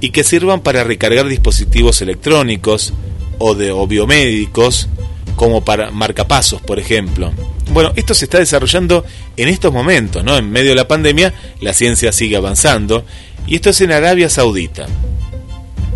y 0.00 0.10
que 0.10 0.22
sirvan 0.22 0.60
para 0.60 0.84
recargar 0.84 1.26
dispositivos 1.26 2.00
electrónicos 2.00 2.92
o, 3.38 3.56
de, 3.56 3.72
o 3.72 3.84
biomédicos, 3.88 4.88
como 5.34 5.64
para 5.64 5.90
marcapasos, 5.90 6.60
por 6.60 6.78
ejemplo. 6.78 7.32
Bueno, 7.72 7.92
esto 7.96 8.14
se 8.14 8.26
está 8.26 8.38
desarrollando 8.38 9.04
en 9.36 9.48
estos 9.48 9.72
momentos, 9.72 10.22
¿no? 10.22 10.36
En 10.36 10.50
medio 10.52 10.70
de 10.70 10.76
la 10.76 10.86
pandemia, 10.86 11.34
la 11.60 11.72
ciencia 11.72 12.12
sigue 12.12 12.36
avanzando, 12.36 13.04
y 13.46 13.56
esto 13.56 13.70
es 13.70 13.80
en 13.80 13.92
Arabia 13.92 14.28
Saudita, 14.28 14.86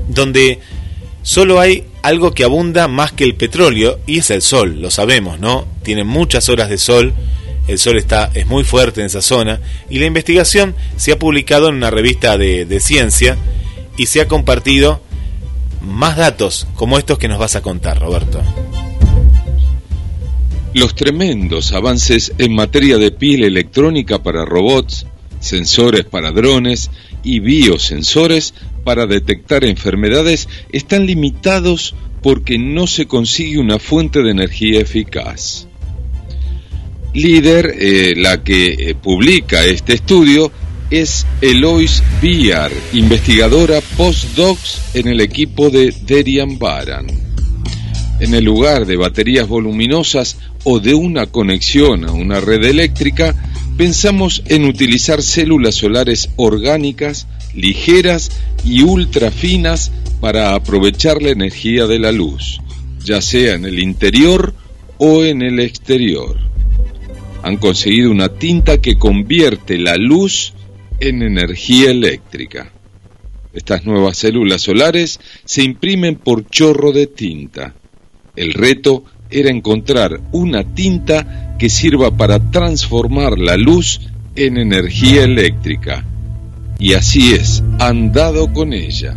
donde 0.08 0.60
solo 1.22 1.60
hay 1.60 1.84
algo 2.02 2.32
que 2.32 2.44
abunda 2.44 2.88
más 2.88 3.12
que 3.12 3.24
el 3.24 3.34
petróleo 3.34 4.00
y 4.06 4.18
es 4.18 4.30
el 4.30 4.42
sol, 4.42 4.80
lo 4.80 4.90
sabemos, 4.90 5.40
¿no? 5.40 5.66
Tiene 5.82 6.04
muchas 6.04 6.48
horas 6.48 6.68
de 6.68 6.78
sol, 6.78 7.12
el 7.66 7.78
sol 7.78 7.98
está, 7.98 8.30
es 8.34 8.46
muy 8.46 8.64
fuerte 8.64 9.00
en 9.00 9.06
esa 9.06 9.22
zona 9.22 9.60
y 9.90 9.98
la 9.98 10.06
investigación 10.06 10.74
se 10.96 11.12
ha 11.12 11.18
publicado 11.18 11.68
en 11.68 11.76
una 11.76 11.90
revista 11.90 12.38
de, 12.38 12.64
de 12.64 12.80
ciencia 12.80 13.36
y 13.96 14.06
se 14.06 14.20
ha 14.20 14.28
compartido 14.28 15.02
más 15.82 16.16
datos 16.16 16.66
como 16.74 16.98
estos 16.98 17.18
que 17.18 17.28
nos 17.28 17.38
vas 17.38 17.56
a 17.56 17.62
contar, 17.62 17.98
Roberto. 17.98 18.42
Los 20.74 20.94
tremendos 20.94 21.72
avances 21.72 22.32
en 22.38 22.54
materia 22.54 22.98
de 22.98 23.10
piel 23.10 23.42
electrónica 23.42 24.22
para 24.22 24.44
robots, 24.44 25.06
sensores 25.40 26.04
para 26.04 26.30
drones 26.30 26.90
y 27.22 27.40
biosensores 27.40 28.54
para 28.84 29.06
detectar 29.06 29.64
enfermedades 29.64 30.48
están 30.72 31.06
limitados 31.06 31.94
porque 32.22 32.58
no 32.58 32.86
se 32.86 33.06
consigue 33.06 33.58
una 33.58 33.78
fuente 33.78 34.22
de 34.22 34.30
energía 34.30 34.80
eficaz. 34.80 35.68
Líder, 37.14 37.74
eh, 37.78 38.14
la 38.16 38.42
que 38.42 38.68
eh, 38.68 38.94
publica 38.94 39.64
este 39.64 39.94
estudio, 39.94 40.52
es 40.90 41.26
Eloise 41.40 42.02
Biar, 42.22 42.72
investigadora 42.92 43.80
postdocs 43.96 44.80
en 44.94 45.08
el 45.08 45.20
equipo 45.20 45.70
de 45.70 45.94
Derian 46.06 46.58
Baran. 46.58 47.06
En 48.20 48.34
el 48.34 48.44
lugar 48.44 48.86
de 48.86 48.96
baterías 48.96 49.46
voluminosas 49.46 50.38
o 50.64 50.80
de 50.80 50.94
una 50.94 51.26
conexión 51.26 52.04
a 52.04 52.12
una 52.12 52.40
red 52.40 52.64
eléctrica, 52.64 53.34
pensamos 53.78 54.42
en 54.46 54.64
utilizar 54.64 55.22
células 55.22 55.76
solares 55.76 56.30
orgánicas, 56.34 57.28
ligeras 57.54 58.32
y 58.64 58.82
ultra 58.82 59.30
finas 59.30 59.92
para 60.20 60.56
aprovechar 60.56 61.22
la 61.22 61.30
energía 61.30 61.86
de 61.86 62.00
la 62.00 62.10
luz, 62.10 62.60
ya 63.04 63.22
sea 63.22 63.54
en 63.54 63.64
el 63.64 63.78
interior 63.78 64.52
o 64.98 65.22
en 65.22 65.42
el 65.42 65.60
exterior. 65.60 66.36
Han 67.44 67.56
conseguido 67.56 68.10
una 68.10 68.28
tinta 68.28 68.80
que 68.80 68.98
convierte 68.98 69.78
la 69.78 69.96
luz 69.96 70.54
en 70.98 71.22
energía 71.22 71.92
eléctrica. 71.92 72.72
Estas 73.52 73.84
nuevas 73.84 74.18
células 74.18 74.60
solares 74.60 75.20
se 75.44 75.62
imprimen 75.62 76.16
por 76.16 76.50
chorro 76.50 76.90
de 76.90 77.06
tinta. 77.06 77.76
El 78.34 78.54
reto 78.54 79.04
era 79.30 79.50
encontrar 79.50 80.20
una 80.32 80.64
tinta 80.64 81.56
que 81.58 81.68
sirva 81.68 82.16
para 82.16 82.38
transformar 82.50 83.38
la 83.38 83.56
luz 83.56 84.00
en 84.36 84.56
energía 84.56 85.24
eléctrica. 85.24 86.04
Y 86.78 86.94
así 86.94 87.34
es, 87.34 87.62
han 87.78 88.12
dado 88.12 88.52
con 88.52 88.72
ella. 88.72 89.16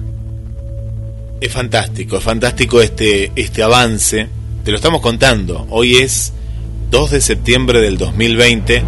Es 1.40 1.52
fantástico, 1.52 2.18
es 2.18 2.24
fantástico 2.24 2.82
este, 2.82 3.32
este 3.36 3.64
avance. 3.64 4.28
Te 4.64 4.72
lo 4.72 4.78
estamos 4.78 5.02
contando. 5.02 5.68
Hoy 5.70 5.98
es 5.98 6.34
2 6.90 7.12
de 7.12 7.22
septiembre 7.22 7.80
del 7.82 7.98
2020 7.98 8.84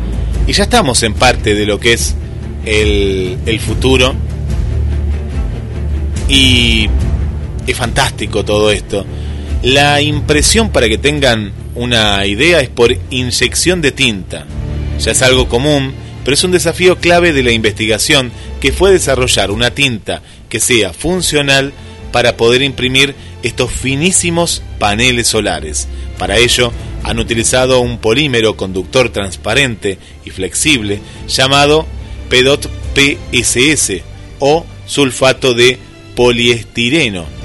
y 0.47 0.51
ya 0.53 0.63
estamos 0.63 1.03
en 1.03 1.13
parte 1.13 1.55
de 1.55 1.65
lo 1.65 1.79
que 1.79 1.93
es 1.93 2.15
el, 2.65 3.37
el 3.45 3.59
futuro. 3.59 4.13
Y 6.27 6.89
es 7.67 7.77
fantástico 7.77 8.43
todo 8.43 8.71
esto. 8.71 9.05
La 9.63 10.01
impresión, 10.01 10.71
para 10.71 10.89
que 10.89 10.97
tengan 10.97 11.53
una 11.73 12.25
idea, 12.25 12.59
es 12.59 12.67
por 12.67 12.93
inyección 13.09 13.81
de 13.81 13.93
tinta. 13.93 14.45
Ya 14.99 15.11
es 15.13 15.21
algo 15.21 15.47
común, 15.47 15.93
pero 16.25 16.35
es 16.35 16.43
un 16.43 16.51
desafío 16.51 16.97
clave 16.97 17.31
de 17.31 17.43
la 17.43 17.53
investigación 17.53 18.33
que 18.59 18.73
fue 18.73 18.91
desarrollar 18.91 19.51
una 19.51 19.71
tinta 19.71 20.21
que 20.49 20.59
sea 20.59 20.91
funcional 20.91 21.71
para 22.11 22.35
poder 22.35 22.61
imprimir 22.61 23.15
estos 23.41 23.71
finísimos 23.71 24.61
paneles 24.79 25.27
solares. 25.27 25.87
Para 26.17 26.37
ello 26.37 26.73
han 27.03 27.19
utilizado 27.19 27.79
un 27.79 27.99
polímero 27.99 28.57
conductor 28.57 29.11
transparente 29.11 29.97
y 30.25 30.29
flexible 30.29 30.99
llamado 31.29 31.87
PEDOT 32.27 32.67
PSS 32.95 34.01
o 34.39 34.65
sulfato 34.85 35.53
de 35.53 35.79
poliestireno 36.15 37.42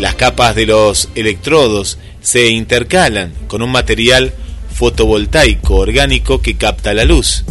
las 0.00 0.14
capas 0.14 0.56
de 0.56 0.64
los 0.64 1.10
electrodos 1.14 1.98
se 2.22 2.48
intercalan 2.48 3.34
con 3.48 3.60
un 3.60 3.70
material 3.70 4.32
fotovoltaico 4.72 5.76
orgánico 5.76 6.40
que 6.40 6.56
capta 6.56 6.94
la 6.94 7.04
luz. 7.04 7.44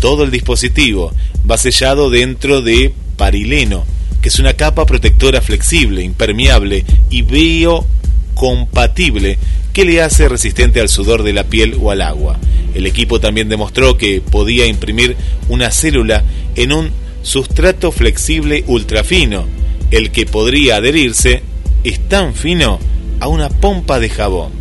Todo 0.00 0.24
el 0.24 0.32
dispositivo 0.32 1.12
va 1.48 1.58
sellado 1.58 2.10
dentro 2.10 2.60
de 2.60 2.92
parileno, 3.16 3.84
que 4.20 4.30
es 4.30 4.40
una 4.40 4.54
capa 4.54 4.84
protectora 4.84 5.40
flexible, 5.40 6.02
impermeable 6.02 6.84
y 7.08 7.22
biocompatible 7.22 9.38
que 9.72 9.84
le 9.84 10.02
hace 10.02 10.28
resistente 10.28 10.80
al 10.80 10.88
sudor 10.88 11.22
de 11.22 11.32
la 11.32 11.44
piel 11.44 11.76
o 11.80 11.92
al 11.92 12.02
agua. 12.02 12.36
El 12.74 12.86
equipo 12.86 13.20
también 13.20 13.48
demostró 13.48 13.96
que 13.96 14.20
podía 14.20 14.66
imprimir 14.66 15.16
una 15.48 15.70
célula 15.70 16.24
en 16.56 16.72
un 16.72 16.90
sustrato 17.22 17.92
flexible 17.92 18.64
ultrafino, 18.66 19.46
el 19.92 20.10
que 20.10 20.26
podría 20.26 20.74
adherirse 20.76 21.44
es 21.84 22.08
tan 22.08 22.34
fino 22.34 22.78
a 23.20 23.28
una 23.28 23.48
pompa 23.48 24.00
de 24.00 24.10
jabón. 24.10 24.52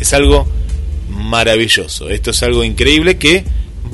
Es 0.00 0.12
algo 0.12 0.48
maravilloso, 1.08 2.08
esto 2.08 2.30
es 2.30 2.42
algo 2.42 2.64
increíble 2.64 3.18
que 3.18 3.44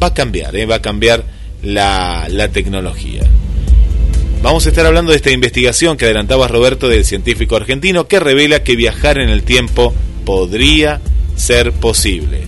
va 0.02 0.08
a 0.08 0.14
cambiar, 0.14 0.54
¿eh? 0.56 0.66
va 0.66 0.76
a 0.76 0.82
cambiar 0.82 1.24
la, 1.62 2.26
la 2.30 2.48
tecnología. 2.48 3.22
Vamos 4.42 4.66
a 4.66 4.68
estar 4.68 4.86
hablando 4.86 5.10
de 5.10 5.16
esta 5.16 5.30
investigación 5.30 5.96
que 5.96 6.04
adelantaba 6.04 6.46
Roberto 6.46 6.88
del 6.88 7.04
científico 7.04 7.56
argentino 7.56 8.06
que 8.06 8.20
revela 8.20 8.62
que 8.62 8.76
viajar 8.76 9.18
en 9.18 9.28
el 9.28 9.42
tiempo 9.42 9.94
podría 10.24 11.00
ser 11.36 11.72
posible. 11.72 12.42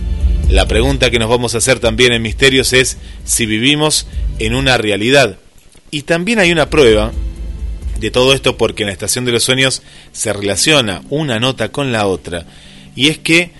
La 0.49 0.67
pregunta 0.67 1.11
que 1.11 1.19
nos 1.19 1.29
vamos 1.29 1.53
a 1.53 1.59
hacer 1.59 1.79
también 1.79 2.13
en 2.13 2.21
Misterios 2.21 2.73
es 2.73 2.97
si 3.23 3.45
vivimos 3.45 4.07
en 4.39 4.55
una 4.55 4.77
realidad. 4.77 5.37
Y 5.91 6.03
también 6.03 6.39
hay 6.39 6.51
una 6.51 6.69
prueba 6.69 7.11
de 7.99 8.11
todo 8.11 8.33
esto 8.33 8.57
porque 8.57 8.83
en 8.83 8.87
la 8.87 8.93
Estación 8.93 9.25
de 9.25 9.31
los 9.31 9.43
Sueños 9.43 9.81
se 10.11 10.33
relaciona 10.33 11.03
una 11.09 11.39
nota 11.39 11.69
con 11.69 11.91
la 11.91 12.07
otra. 12.07 12.45
Y 12.95 13.09
es 13.09 13.17
que 13.17 13.51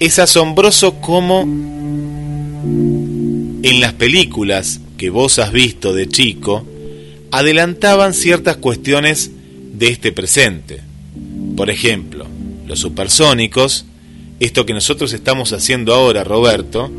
es 0.00 0.18
asombroso 0.18 1.00
cómo 1.00 1.42
en 3.62 3.80
las 3.80 3.92
películas 3.94 4.80
que 4.96 5.10
vos 5.10 5.38
has 5.38 5.52
visto 5.52 5.94
de 5.94 6.08
chico, 6.08 6.66
adelantaban 7.30 8.14
ciertas 8.14 8.56
cuestiones 8.56 9.30
de 9.72 9.88
este 9.88 10.12
presente. 10.12 10.80
Por 11.56 11.70
ejemplo, 11.70 12.26
los 12.66 12.80
supersónicos, 12.80 13.84
esto 14.40 14.66
que 14.66 14.74
nosotros 14.74 15.12
estamos 15.12 15.52
haciendo 15.52 15.94
ahora, 15.94 16.24
Roberto, 16.24 16.90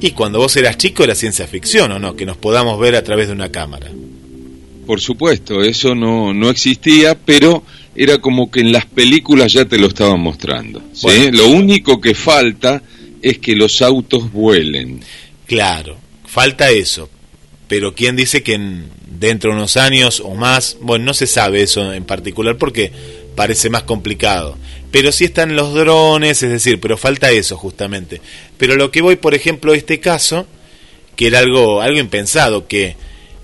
y 0.00 0.10
cuando 0.10 0.38
vos 0.38 0.56
eras 0.56 0.76
chico 0.76 1.04
era 1.04 1.14
ciencia 1.14 1.46
ficción, 1.46 1.92
¿o 1.92 1.98
no? 1.98 2.16
Que 2.16 2.26
nos 2.26 2.36
podamos 2.36 2.78
ver 2.78 2.96
a 2.96 3.04
través 3.04 3.28
de 3.28 3.32
una 3.32 3.50
cámara. 3.50 3.90
Por 4.86 5.00
supuesto, 5.00 5.62
eso 5.62 5.94
no, 5.94 6.32
no 6.32 6.48
existía, 6.48 7.18
pero 7.18 7.64
era 7.94 8.18
como 8.18 8.50
que 8.50 8.60
en 8.60 8.72
las 8.72 8.86
películas 8.86 9.52
ya 9.52 9.64
te 9.64 9.78
lo 9.78 9.88
estaban 9.88 10.20
mostrando. 10.20 10.82
¿sí? 10.92 11.30
Lo 11.32 11.48
único 11.48 12.00
que 12.00 12.14
falta 12.14 12.82
es 13.20 13.38
que 13.38 13.56
los 13.56 13.82
autos 13.82 14.32
vuelen. 14.32 15.00
Claro, 15.46 15.96
falta 16.24 16.70
eso. 16.70 17.10
Pero 17.68 17.94
¿quién 17.94 18.14
dice 18.14 18.42
que 18.44 18.54
en, 18.54 18.88
dentro 19.18 19.50
de 19.50 19.56
unos 19.56 19.76
años 19.76 20.20
o 20.20 20.34
más, 20.34 20.76
bueno, 20.80 21.06
no 21.06 21.14
se 21.14 21.26
sabe 21.26 21.62
eso 21.62 21.92
en 21.92 22.04
particular 22.04 22.56
porque 22.56 22.92
parece 23.34 23.70
más 23.70 23.82
complicado. 23.82 24.56
Pero 24.90 25.12
sí 25.12 25.24
están 25.24 25.56
los 25.56 25.74
drones, 25.74 26.42
es 26.42 26.50
decir, 26.50 26.80
pero 26.80 26.96
falta 26.96 27.30
eso 27.30 27.56
justamente. 27.56 28.20
Pero 28.56 28.76
lo 28.76 28.90
que 28.90 29.02
voy, 29.02 29.16
por 29.16 29.34
ejemplo, 29.34 29.74
este 29.74 30.00
caso, 30.00 30.46
que 31.16 31.26
era 31.26 31.40
algo, 31.40 31.82
algo 31.82 31.98
impensado, 31.98 32.66
que 32.66 32.96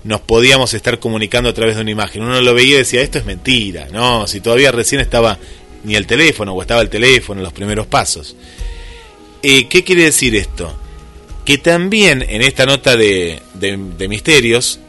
nos 0.03 0.21
podíamos 0.21 0.73
estar 0.73 0.99
comunicando 0.99 1.49
a 1.49 1.53
través 1.53 1.75
de 1.75 1.81
una 1.81 1.91
imagen. 1.91 2.23
Uno 2.23 2.41
lo 2.41 2.53
veía 2.53 2.75
y 2.75 2.79
decía, 2.79 3.01
esto 3.01 3.19
es 3.19 3.25
mentira, 3.25 3.87
¿no? 3.91 4.27
Si 4.27 4.41
todavía 4.41 4.71
recién 4.71 5.01
estaba 5.01 5.37
ni 5.83 5.95
el 5.95 6.07
teléfono 6.07 6.53
o 6.53 6.61
estaba 6.61 6.81
el 6.81 6.89
teléfono 6.89 7.39
en 7.39 7.45
los 7.45 7.53
primeros 7.53 7.87
pasos. 7.87 8.35
Eh, 9.41 9.67
¿Qué 9.67 9.83
quiere 9.83 10.03
decir 10.03 10.35
esto? 10.35 10.77
Que 11.45 11.57
también 11.57 12.23
en 12.27 12.41
esta 12.41 12.65
nota 12.65 12.95
de, 12.95 13.41
de, 13.53 13.77
de 13.97 14.07
misterios, 14.07 14.79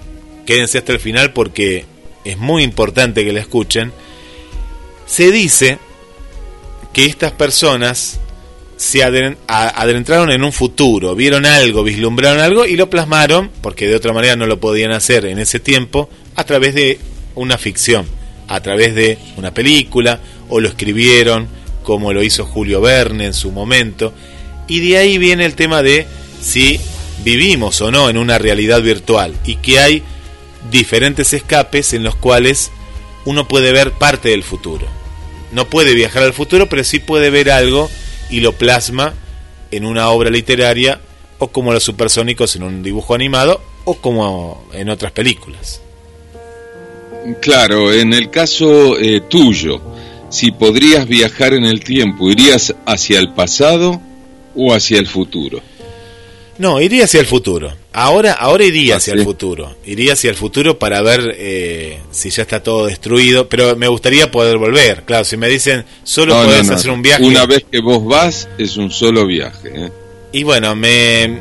quédense 0.46 0.79
hasta 0.79 0.92
el 0.92 1.00
final 1.00 1.33
porque 1.33 1.85
es 2.24 2.38
muy 2.38 2.62
importante 2.62 3.24
que 3.24 3.33
la 3.33 3.40
escuchen, 3.40 3.92
se 5.07 5.31
dice 5.31 5.79
que 6.92 7.07
estas 7.07 7.33
personas 7.33 8.20
se 8.76 9.02
adentraron 9.02 10.30
en 10.30 10.42
un 10.42 10.52
futuro, 10.52 11.14
vieron 11.14 11.46
algo, 11.46 11.84
vislumbraron 11.84 12.40
algo 12.40 12.66
y 12.66 12.76
lo 12.76 12.90
plasmaron, 12.90 13.50
porque 13.60 13.87
de 13.87 13.94
otra 13.94 14.12
manera 14.12 14.37
no 14.37 14.46
lo 14.46 14.60
podían 14.60 14.92
hacer 14.92 15.26
en 15.26 15.38
ese 15.38 15.60
tiempo, 15.60 16.08
a 16.34 16.44
través 16.44 16.74
de 16.74 16.98
una 17.34 17.58
ficción, 17.58 18.06
a 18.48 18.60
través 18.60 18.94
de 18.94 19.18
una 19.37 19.54
película, 19.54 20.20
o 20.48 20.60
lo 20.60 20.68
escribieron 20.68 21.48
como 21.82 22.12
lo 22.12 22.22
hizo 22.22 22.46
Julio 22.46 22.80
Verne 22.80 23.26
en 23.26 23.34
su 23.34 23.52
momento, 23.52 24.12
y 24.66 24.80
de 24.80 24.98
ahí 24.98 25.18
viene 25.18 25.44
el 25.44 25.54
tema 25.54 25.82
de 25.82 26.06
si 26.40 26.80
vivimos 27.22 27.80
o 27.80 27.90
no 27.90 28.10
en 28.10 28.18
una 28.18 28.38
realidad 28.38 28.82
virtual 28.82 29.34
y 29.44 29.56
que 29.56 29.78
hay 29.78 30.02
diferentes 30.70 31.32
escapes 31.32 31.92
en 31.92 32.02
los 32.02 32.16
cuales 32.16 32.70
uno 33.24 33.46
puede 33.48 33.72
ver 33.72 33.92
parte 33.92 34.30
del 34.30 34.42
futuro. 34.42 34.87
No 35.52 35.68
puede 35.68 35.94
viajar 35.94 36.22
al 36.22 36.32
futuro, 36.32 36.68
pero 36.68 36.84
sí 36.84 36.98
puede 36.98 37.30
ver 37.30 37.50
algo 37.50 37.90
y 38.30 38.40
lo 38.40 38.52
plasma 38.52 39.14
en 39.70 39.84
una 39.84 40.08
obra 40.10 40.30
literaria 40.30 41.00
o 41.38 41.48
como 41.48 41.72
los 41.72 41.82
supersónicos 41.82 42.56
en 42.56 42.62
un 42.62 42.82
dibujo 42.82 43.14
animado 43.14 43.60
o 43.84 43.94
como 43.94 44.66
en 44.72 44.88
otras 44.88 45.12
películas. 45.12 45.80
Claro, 47.40 47.92
en 47.92 48.12
el 48.12 48.30
caso 48.30 48.98
eh, 48.98 49.22
tuyo, 49.22 49.80
si 50.28 50.52
podrías 50.52 51.06
viajar 51.06 51.54
en 51.54 51.64
el 51.64 51.82
tiempo, 51.82 52.30
¿irías 52.30 52.74
hacia 52.87 53.18
el 53.18 53.32
pasado 53.32 54.00
o 54.54 54.74
hacia 54.74 54.98
el 54.98 55.06
futuro? 55.06 55.60
No, 56.59 56.81
iría 56.81 57.05
hacia 57.05 57.19
el 57.21 57.27
futuro. 57.27 57.73
Ahora, 57.93 58.33
ahora 58.33 58.64
iría 58.64 58.97
hacia 58.97 59.14
el 59.14 59.25
futuro. 59.25 59.77
Iría 59.85 60.12
hacia 60.12 60.31
el 60.31 60.37
futuro 60.37 60.79
para 60.79 61.03
ver 61.03 61.35
eh, 61.37 61.99
si 62.12 62.31
ya 62.31 62.43
está 62.43 62.62
todo 62.62 62.87
destruido. 62.87 63.49
Pero 63.49 63.75
me 63.77 63.88
gustaría 63.88 64.31
poder 64.31 64.57
volver. 64.59 65.03
Claro, 65.05 65.25
si 65.25 65.37
me 65.37 65.49
dicen 65.49 65.85
solo 66.05 66.35
No, 66.37 66.45
podés 66.45 66.64
no, 66.64 66.71
no. 66.71 66.77
hacer 66.77 66.90
un 66.93 67.03
viaje. 67.03 67.25
Una 67.25 67.45
vez 67.47 67.64
que 67.71 67.81
vos 67.81 68.05
vas, 68.05 68.49
es 68.57 68.77
un 68.77 68.90
solo 68.93 69.27
viaje. 69.27 69.73
¿eh? 69.75 69.90
Y 70.33 70.45
bueno, 70.45 70.77
me, 70.77 71.40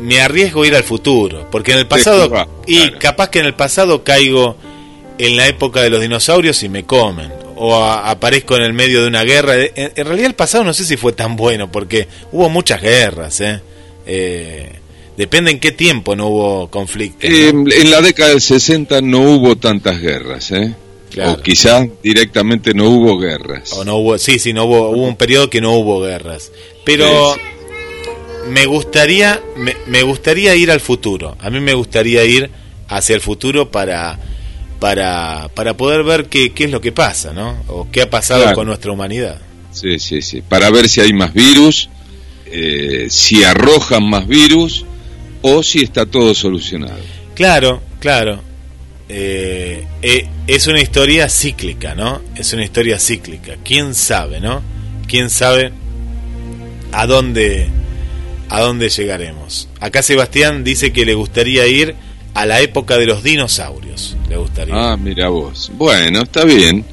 me 0.00 0.20
arriesgo 0.20 0.64
a 0.64 0.66
ir 0.66 0.74
al 0.76 0.84
futuro. 0.84 1.48
Porque 1.50 1.72
en 1.72 1.78
el 1.78 1.86
pasado. 1.86 2.30
y 2.66 2.76
claro. 2.76 2.98
capaz 2.98 3.30
que 3.30 3.38
en 3.38 3.46
el 3.46 3.54
pasado 3.54 4.04
caigo 4.04 4.56
en 5.16 5.36
la 5.38 5.48
época 5.48 5.80
de 5.80 5.88
los 5.88 6.02
dinosaurios 6.02 6.62
y 6.62 6.68
me 6.68 6.84
comen. 6.84 7.32
O 7.56 7.76
a- 7.82 8.10
aparezco 8.10 8.56
en 8.56 8.62
el 8.64 8.74
medio 8.74 9.00
de 9.00 9.08
una 9.08 9.24
guerra. 9.24 9.54
En, 9.56 9.92
en 9.96 10.06
realidad 10.06 10.26
el 10.26 10.34
pasado 10.34 10.62
no 10.64 10.74
sé 10.74 10.84
si 10.84 10.98
fue 10.98 11.12
tan 11.14 11.36
bueno. 11.36 11.72
Porque 11.72 12.06
hubo 12.32 12.50
muchas 12.50 12.82
guerras, 12.82 13.40
¿eh? 13.40 13.60
Eh, 14.06 14.70
depende 15.16 15.50
en 15.50 15.60
qué 15.60 15.72
tiempo 15.72 16.16
no 16.16 16.28
hubo 16.28 16.70
conflicto. 16.70 17.26
¿no? 17.28 17.34
Eh, 17.34 17.48
en 17.50 17.90
la 17.90 18.00
década 18.00 18.30
del 18.30 18.40
60 18.40 19.00
no 19.02 19.20
hubo 19.20 19.56
tantas 19.56 20.00
guerras, 20.00 20.50
¿eh? 20.52 20.74
Claro. 21.10 21.32
O 21.32 21.42
quizá 21.42 21.86
directamente 22.02 22.72
no 22.72 22.88
hubo 22.88 23.18
guerras. 23.18 23.72
O 23.74 23.84
no 23.84 23.96
hubo, 23.96 24.16
sí, 24.18 24.38
sí, 24.38 24.52
no 24.54 24.64
hubo, 24.64 24.90
hubo 24.90 25.06
un 25.06 25.16
periodo 25.16 25.50
que 25.50 25.60
no 25.60 25.72
hubo 25.74 26.00
guerras. 26.00 26.50
Pero 26.84 27.34
Sí, 27.34 27.40
me 28.50 28.66
gustaría, 28.66 29.40
me, 29.56 29.76
me 29.86 30.02
gustaría 30.02 30.54
ir 30.56 30.70
al 30.70 30.80
futuro. 30.80 31.36
A 31.40 31.50
mí 31.50 31.60
me 31.60 31.74
gustaría 31.74 32.24
ir 32.24 32.50
hacia 32.88 33.14
el 33.14 33.20
futuro 33.20 33.70
para, 33.70 34.18
para, 34.80 35.48
para 35.54 35.76
poder 35.76 36.02
ver 36.02 36.26
qué, 36.26 36.52
qué 36.52 36.64
es 36.64 36.70
lo 36.70 36.80
que 36.80 36.92
pasa, 36.92 37.32
¿no? 37.32 37.62
O 37.68 37.88
qué 37.90 38.02
ha 38.02 38.10
pasado 38.10 38.42
Claro. 38.42 38.56
con 38.56 38.66
nuestra 38.66 38.90
humanidad. 38.92 39.38
Sí, 39.70 39.98
sí, 39.98 40.22
sí. 40.22 40.42
Para 40.42 40.70
ver 40.70 40.88
si 40.88 41.00
hay 41.02 41.12
más 41.12 41.32
virus, 41.34 41.88
eh, 42.52 43.06
si 43.08 43.42
arrojan 43.44 44.04
más 44.04 44.28
virus 44.28 44.84
o 45.40 45.62
si 45.62 45.82
está 45.82 46.04
todo 46.04 46.34
solucionado. 46.34 47.00
Claro, 47.34 47.82
claro. 47.98 48.42
Eh, 49.08 49.86
eh, 50.02 50.28
es 50.46 50.66
una 50.66 50.80
historia 50.80 51.28
cíclica, 51.28 51.94
¿no? 51.94 52.20
Es 52.36 52.52
una 52.52 52.64
historia 52.64 52.98
cíclica. 52.98 53.56
¿Quién 53.64 53.94
sabe, 53.94 54.38
no? 54.38 54.62
¿Quién 55.08 55.30
sabe 55.30 55.72
a 56.92 57.06
dónde, 57.06 57.68
a 58.50 58.60
dónde 58.60 58.90
llegaremos? 58.90 59.68
Acá 59.80 60.02
Sebastián 60.02 60.62
dice 60.62 60.92
que 60.92 61.06
le 61.06 61.14
gustaría 61.14 61.66
ir 61.66 61.94
a 62.34 62.44
la 62.44 62.60
época 62.60 62.98
de 62.98 63.06
los 63.06 63.22
dinosaurios. 63.22 64.16
Le 64.28 64.36
gustaría. 64.36 64.74
Ah, 64.74 64.96
mira 64.96 65.28
vos. 65.28 65.72
Bueno, 65.74 66.22
está 66.22 66.44
bien. 66.44 66.84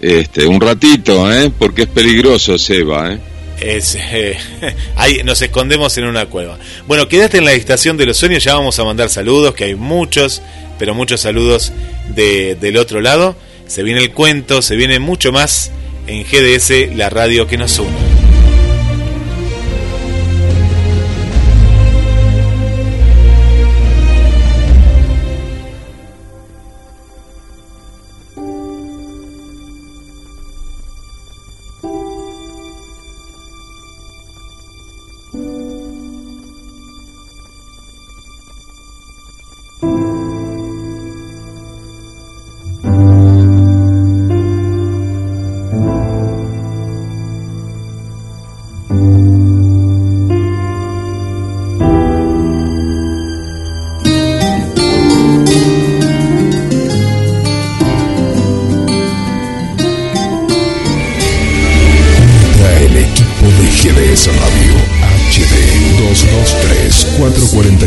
Este, 0.00 0.46
un 0.46 0.60
ratito, 0.60 1.30
¿eh? 1.30 1.50
Porque 1.56 1.82
es 1.82 1.88
peligroso, 1.88 2.56
Seba, 2.56 3.12
¿eh? 3.12 3.20
Eh, 3.60 4.38
ahí 4.96 5.22
nos 5.24 5.42
escondemos 5.42 5.96
en 5.98 6.04
una 6.04 6.26
cueva. 6.26 6.58
Bueno, 6.86 7.08
quédate 7.08 7.38
en 7.38 7.44
la 7.44 7.52
estación 7.52 7.96
de 7.96 8.06
los 8.06 8.16
sueños, 8.16 8.42
ya 8.42 8.54
vamos 8.54 8.78
a 8.78 8.84
mandar 8.84 9.10
saludos, 9.10 9.54
que 9.54 9.64
hay 9.64 9.74
muchos, 9.74 10.42
pero 10.78 10.94
muchos 10.94 11.20
saludos 11.20 11.72
de, 12.08 12.54
del 12.54 12.76
otro 12.76 13.00
lado. 13.00 13.36
Se 13.66 13.82
viene 13.82 14.00
el 14.00 14.12
cuento, 14.12 14.62
se 14.62 14.76
viene 14.76 14.98
mucho 14.98 15.30
más 15.30 15.70
en 16.06 16.24
GDS, 16.24 16.96
la 16.96 17.08
radio 17.10 17.46
que 17.46 17.56
nos 17.56 17.78
une. 17.78 17.99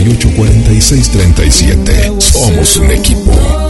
223-448-4637. 0.03 2.21
Somos 2.21 2.77
un 2.77 2.91
equipo. 2.91 3.62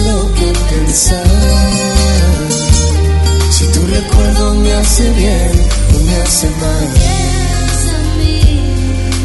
Lo 0.00 0.34
que 0.34 0.52
pensar. 0.70 1.24
Si 3.50 3.64
tu 3.66 3.86
recuerdo 3.86 4.54
me 4.54 4.72
hace 4.74 5.10
bien 5.12 5.52
o 5.94 5.98
me 6.04 6.16
hace 6.16 6.48
mal. 6.50 6.88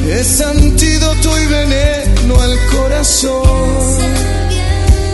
Es 0.10 0.42
antídoto 0.42 1.42
y 1.42 1.46
veneno 1.48 2.42
al 2.42 2.58
corazón. 2.68 3.70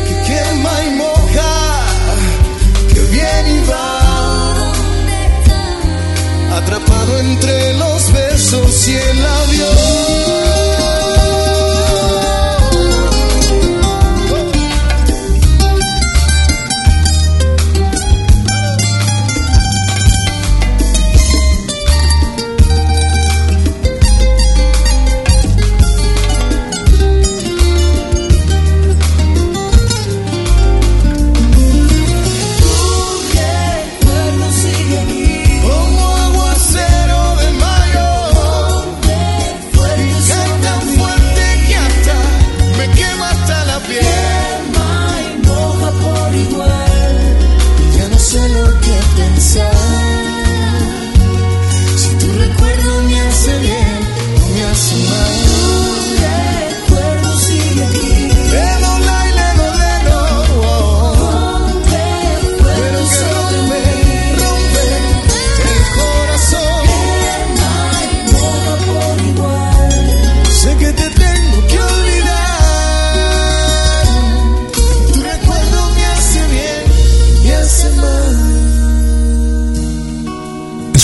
Que 0.06 0.16
quema 0.28 0.84
y 0.88 0.90
moja, 0.96 1.86
que 2.94 3.00
viene 3.12 3.50
y 3.56 3.70
va. 3.70 4.72
Atrapado 6.58 7.20
entre 7.20 7.74
los 7.74 8.12
besos 8.12 8.88
y 8.88 8.96
el 8.96 9.26
avión. 9.26 10.39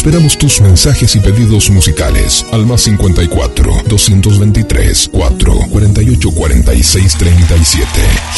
Esperamos 0.05 0.37
tus 0.37 0.61
mensajes 0.61 1.15
y 1.15 1.19
pedidos 1.19 1.71
musicales 1.71 2.45
al 2.51 2.67
más 2.67 2.81
54 2.81 3.73
223 3.87 5.09
4 5.11 5.53
48 5.71 6.31
46 6.31 7.17
37. 7.17 7.87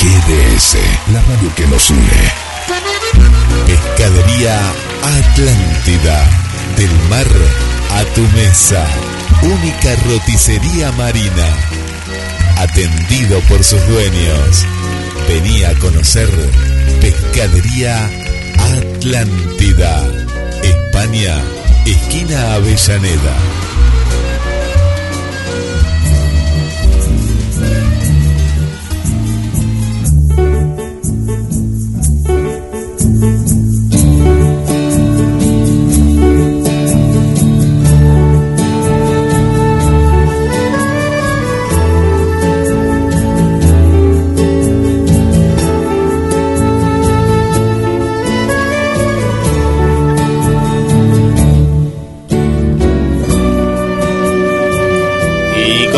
GDS, 0.01 0.77
la 1.11 1.21
radio 1.23 1.53
que 1.57 1.67
nos 1.67 1.89
une. 1.89 1.99
Pescadería 3.65 4.61
Atlántida. 5.03 6.29
Del 6.77 7.09
mar 7.09 7.27
a 7.95 8.05
tu 8.15 8.21
mesa. 8.37 8.87
Única 9.41 9.93
roticería 10.05 10.93
marina. 10.93 11.49
Atendido 12.59 13.41
por 13.41 13.61
sus 13.61 13.85
dueños. 13.89 14.65
Vení 15.27 15.65
a 15.65 15.77
conocer 15.79 16.29
Pescadería 17.01 18.09
Atlántida. 18.57 20.26
España, 20.97 21.43
esquina 21.85 22.55
Avellaneda. 22.55 23.66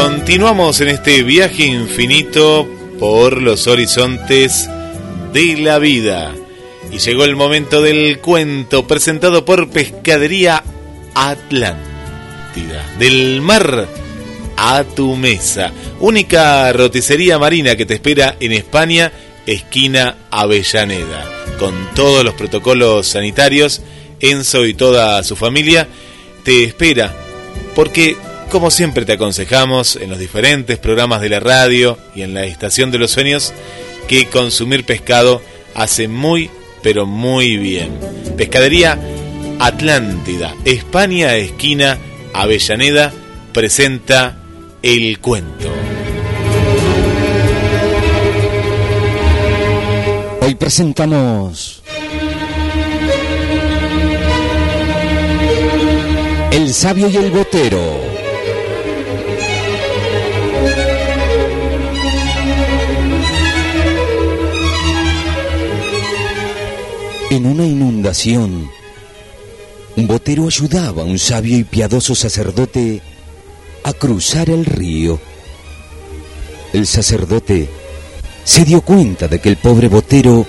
Continuamos 0.02 0.80
en 0.80 0.88
este 0.88 1.24
viaje 1.24 1.66
infinito 1.66 2.66
por 3.00 3.42
los 3.42 3.68
horizontes 3.68 4.70
de 5.34 5.58
la 5.58 5.78
vida. 5.78 6.34
Y 6.90 7.00
llegó 7.00 7.26
el 7.26 7.36
momento 7.36 7.82
del 7.82 8.20
cuento 8.20 8.88
presentado 8.88 9.44
por 9.44 9.70
Pescadería 9.70 10.64
Atlántida. 11.14 12.86
Del 12.98 13.42
mar 13.42 13.90
a 14.56 14.86
tu 14.86 15.18
mesa. 15.18 15.74
Única 16.00 16.72
roticería 16.72 17.38
marina 17.38 17.76
que 17.76 17.86
te 17.86 17.96
espera 17.96 18.38
en 18.40 18.54
España, 18.54 19.12
esquina 19.46 20.16
Avellaneda. 20.32 21.30
Con 21.60 21.76
todos 21.94 22.24
los 22.24 22.36
protocolos 22.36 23.06
sanitarios 23.06 23.82
Enzo 24.22 24.66
y 24.66 24.74
toda 24.74 25.22
su 25.24 25.36
familia 25.36 25.90
te 26.46 26.64
espera, 26.64 27.14
porque 27.76 28.16
como 28.50 28.72
siempre 28.72 29.06
te 29.06 29.14
aconsejamos 29.14 29.96
en 29.96 30.10
los 30.10 30.18
diferentes 30.18 30.80
programas 30.80 31.22
de 31.22 31.30
la 31.30 31.40
radio 31.40 31.98
y 32.16 32.24
en 32.24 32.34
la 32.34 32.46
Estación 32.46 32.90
de 32.90 32.98
los 32.98 33.12
Sueños, 33.12 33.54
que 34.08 34.26
consumir 34.26 34.86
pescado 34.86 35.42
hace 35.76 36.08
muy, 36.08 36.50
pero 36.82 37.06
muy 37.06 37.58
bien. 37.58 37.92
Pescadería 38.38 39.00
Atlántida, 39.60 40.56
España, 40.66 41.36
esquina 41.36 41.98
Avellaneda, 42.34 43.14
presenta 43.54 44.38
El 44.82 45.20
Cuento. 45.20 45.72
Hoy 50.42 50.56
presentamos 50.56 51.84
El 56.52 56.74
sabio 56.74 57.10
y 57.10 57.18
el 57.18 57.30
botero. 57.30 58.09
En 67.30 67.46
una 67.46 67.64
inundación, 67.64 68.72
un 69.96 70.08
botero 70.08 70.48
ayudaba 70.48 71.04
a 71.04 71.06
un 71.06 71.20
sabio 71.20 71.60
y 71.60 71.64
piadoso 71.64 72.16
sacerdote 72.16 73.04
a 73.84 73.94
cruzar 73.94 74.50
el 74.50 74.66
río. 74.66 75.20
El 76.74 76.88
sacerdote 76.88 77.70
se 78.44 78.66
dio 78.66 78.82
cuenta 78.82 79.28
de 79.28 79.40
que 79.40 79.50
el 79.50 79.58
pobre 79.58 79.90
botero 79.90 80.48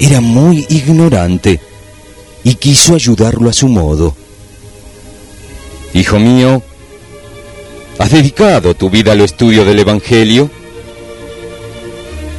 era 0.00 0.20
muy 0.20 0.66
ignorante 0.70 1.60
y 2.42 2.56
quiso 2.56 2.96
ayudarlo 2.96 3.48
a 3.48 3.52
su 3.52 3.68
modo. 3.68 4.16
Hijo 5.94 6.18
mío, 6.18 6.64
¿has 8.00 8.10
dedicado 8.10 8.74
tu 8.74 8.90
vida 8.90 9.12
al 9.12 9.20
estudio 9.20 9.64
del 9.64 9.78
Evangelio? 9.78 10.50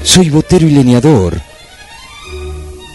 Soy 0.04 0.30
botero 0.30 0.67
y 0.67 0.71
leñador. 0.71 1.53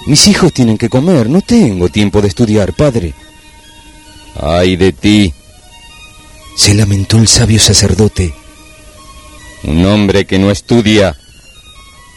Mis 0.08 0.26
hijos 0.26 0.54
tienen 0.54 0.78
que 0.78 0.88
comer, 0.88 1.28
no 1.28 1.42
tengo 1.42 1.90
tiempo 1.90 2.22
de 2.22 2.28
estudiar, 2.28 2.72
padre. 2.72 3.12
Ay 4.40 4.74
de 4.76 4.92
ti, 4.92 5.34
se 6.56 6.72
lamentó 6.72 7.18
el 7.18 7.28
sabio 7.28 7.58
sacerdote. 7.58 8.32
Un 9.64 9.84
hombre 9.84 10.24
que 10.24 10.38
no 10.38 10.50
estudia 10.50 11.14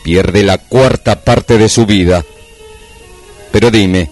pierde 0.05 0.41
la 0.43 0.57
cuarta 0.57 1.19
parte 1.25 1.57
de 1.57 1.67
su 1.67 1.85
vida. 1.85 2.23
Pero 3.51 3.69
dime, 3.69 4.09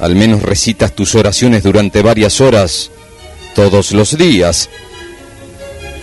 al 0.00 0.14
menos 0.14 0.40
recitas 0.40 0.96
tus 0.96 1.14
oraciones 1.14 1.62
durante 1.62 2.00
varias 2.00 2.40
horas 2.40 2.90
todos 3.54 3.92
los 3.92 4.16
días. 4.16 4.70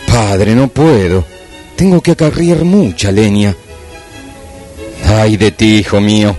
Padre, 0.05 0.53
no 0.53 0.67
puedo. 0.67 1.25
Tengo 1.75 2.01
que 2.01 2.11
acarrear 2.11 2.63
mucha 2.65 3.11
leña. 3.11 3.55
Ay 5.05 5.37
de 5.37 5.49
ti, 5.49 5.77
hijo 5.77 5.99
mío. 5.99 6.37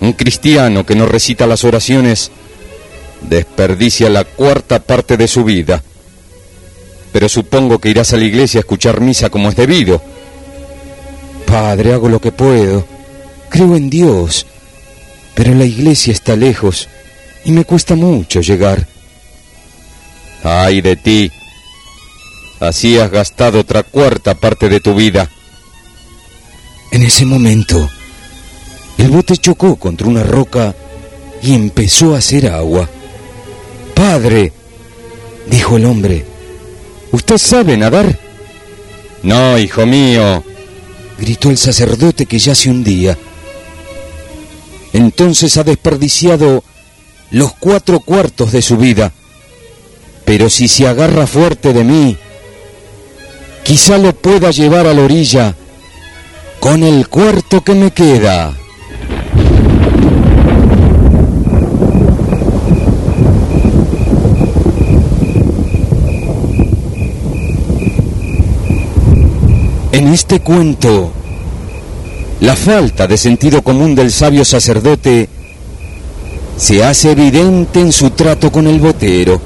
Un 0.00 0.12
cristiano 0.12 0.84
que 0.84 0.94
no 0.94 1.06
recita 1.06 1.46
las 1.46 1.64
oraciones 1.64 2.30
desperdicia 3.22 4.10
la 4.10 4.24
cuarta 4.24 4.80
parte 4.80 5.16
de 5.16 5.28
su 5.28 5.44
vida. 5.44 5.82
Pero 7.12 7.28
supongo 7.28 7.78
que 7.78 7.88
irás 7.88 8.12
a 8.12 8.16
la 8.16 8.24
iglesia 8.24 8.58
a 8.58 8.60
escuchar 8.60 9.00
misa 9.00 9.30
como 9.30 9.48
es 9.48 9.56
debido. 9.56 10.02
Padre, 11.46 11.92
hago 11.92 12.08
lo 12.08 12.20
que 12.20 12.32
puedo. 12.32 12.86
Creo 13.48 13.76
en 13.76 13.88
Dios. 13.88 14.46
Pero 15.34 15.54
la 15.54 15.64
iglesia 15.64 16.12
está 16.12 16.36
lejos 16.36 16.88
y 17.44 17.52
me 17.52 17.64
cuesta 17.64 17.94
mucho 17.94 18.40
llegar. 18.40 18.86
Ay 20.42 20.80
de 20.80 20.96
ti. 20.96 21.30
Así 22.60 22.98
has 22.98 23.10
gastado 23.10 23.60
otra 23.60 23.82
cuarta 23.82 24.34
parte 24.34 24.68
de 24.68 24.80
tu 24.80 24.94
vida. 24.94 25.30
En 26.92 27.02
ese 27.02 27.24
momento, 27.24 27.88
el 28.98 29.10
bote 29.10 29.36
chocó 29.36 29.76
contra 29.76 30.06
una 30.06 30.22
roca 30.22 30.74
y 31.42 31.54
empezó 31.54 32.14
a 32.14 32.18
hacer 32.18 32.48
agua. 32.48 32.88
Padre, 33.94 34.52
dijo 35.50 35.76
el 35.76 35.84
hombre, 35.86 36.24
¿usted 37.12 37.38
sabe 37.38 37.76
nadar? 37.76 38.18
No, 39.22 39.58
hijo 39.58 39.86
mío, 39.86 40.42
gritó 41.18 41.50
el 41.50 41.58
sacerdote 41.58 42.26
que 42.26 42.38
ya 42.38 42.54
se 42.54 42.70
hundía. 42.70 43.16
Entonces 44.92 45.56
ha 45.56 45.64
desperdiciado 45.64 46.62
los 47.30 47.52
cuatro 47.54 48.00
cuartos 48.00 48.52
de 48.52 48.62
su 48.62 48.76
vida. 48.76 49.12
Pero 50.24 50.50
si 50.50 50.68
se 50.68 50.86
agarra 50.86 51.26
fuerte 51.26 51.72
de 51.72 51.84
mí, 51.84 52.16
quizá 53.62 53.98
lo 53.98 54.14
pueda 54.14 54.50
llevar 54.50 54.86
a 54.86 54.94
la 54.94 55.02
orilla 55.02 55.54
con 56.60 56.82
el 56.82 57.08
cuarto 57.08 57.62
que 57.62 57.74
me 57.74 57.90
queda. 57.92 58.56
En 70.06 70.14
este 70.14 70.38
cuento, 70.38 71.10
la 72.38 72.54
falta 72.54 73.08
de 73.08 73.16
sentido 73.16 73.62
común 73.62 73.96
del 73.96 74.12
sabio 74.12 74.44
sacerdote 74.44 75.28
se 76.56 76.84
hace 76.84 77.10
evidente 77.10 77.80
en 77.80 77.90
su 77.90 78.10
trato 78.10 78.52
con 78.52 78.68
el 78.68 78.78
botero. 78.78 79.40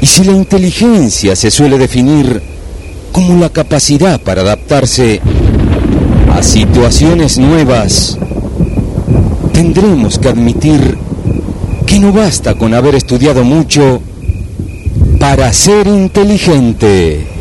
Y 0.00 0.06
si 0.06 0.24
la 0.24 0.32
inteligencia 0.32 1.36
se 1.36 1.52
suele 1.52 1.78
definir 1.78 2.42
como 3.12 3.38
la 3.38 3.50
capacidad 3.50 4.20
para 4.20 4.40
adaptarse 4.40 5.20
a 6.32 6.42
situaciones 6.42 7.38
nuevas, 7.38 8.18
tendremos 9.52 10.18
que 10.18 10.28
admitir 10.28 10.98
que 11.86 12.00
no 12.00 12.12
basta 12.12 12.56
con 12.56 12.74
haber 12.74 12.96
estudiado 12.96 13.44
mucho 13.44 14.02
para 15.20 15.52
ser 15.52 15.86
inteligente. 15.86 17.33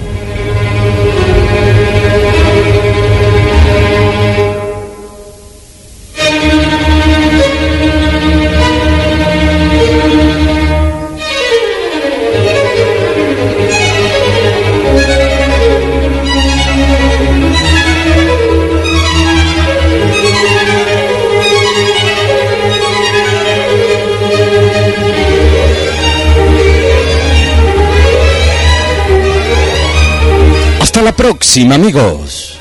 Próxima, 31.53 31.75
amigos. 31.75 32.57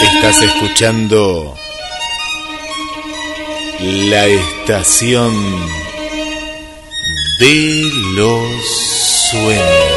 Estás 0.00 0.42
escuchando 0.42 1.56
la 3.80 4.26
estación 4.26 5.83
de 7.38 7.90
los 8.14 8.66
sueños. 9.30 9.93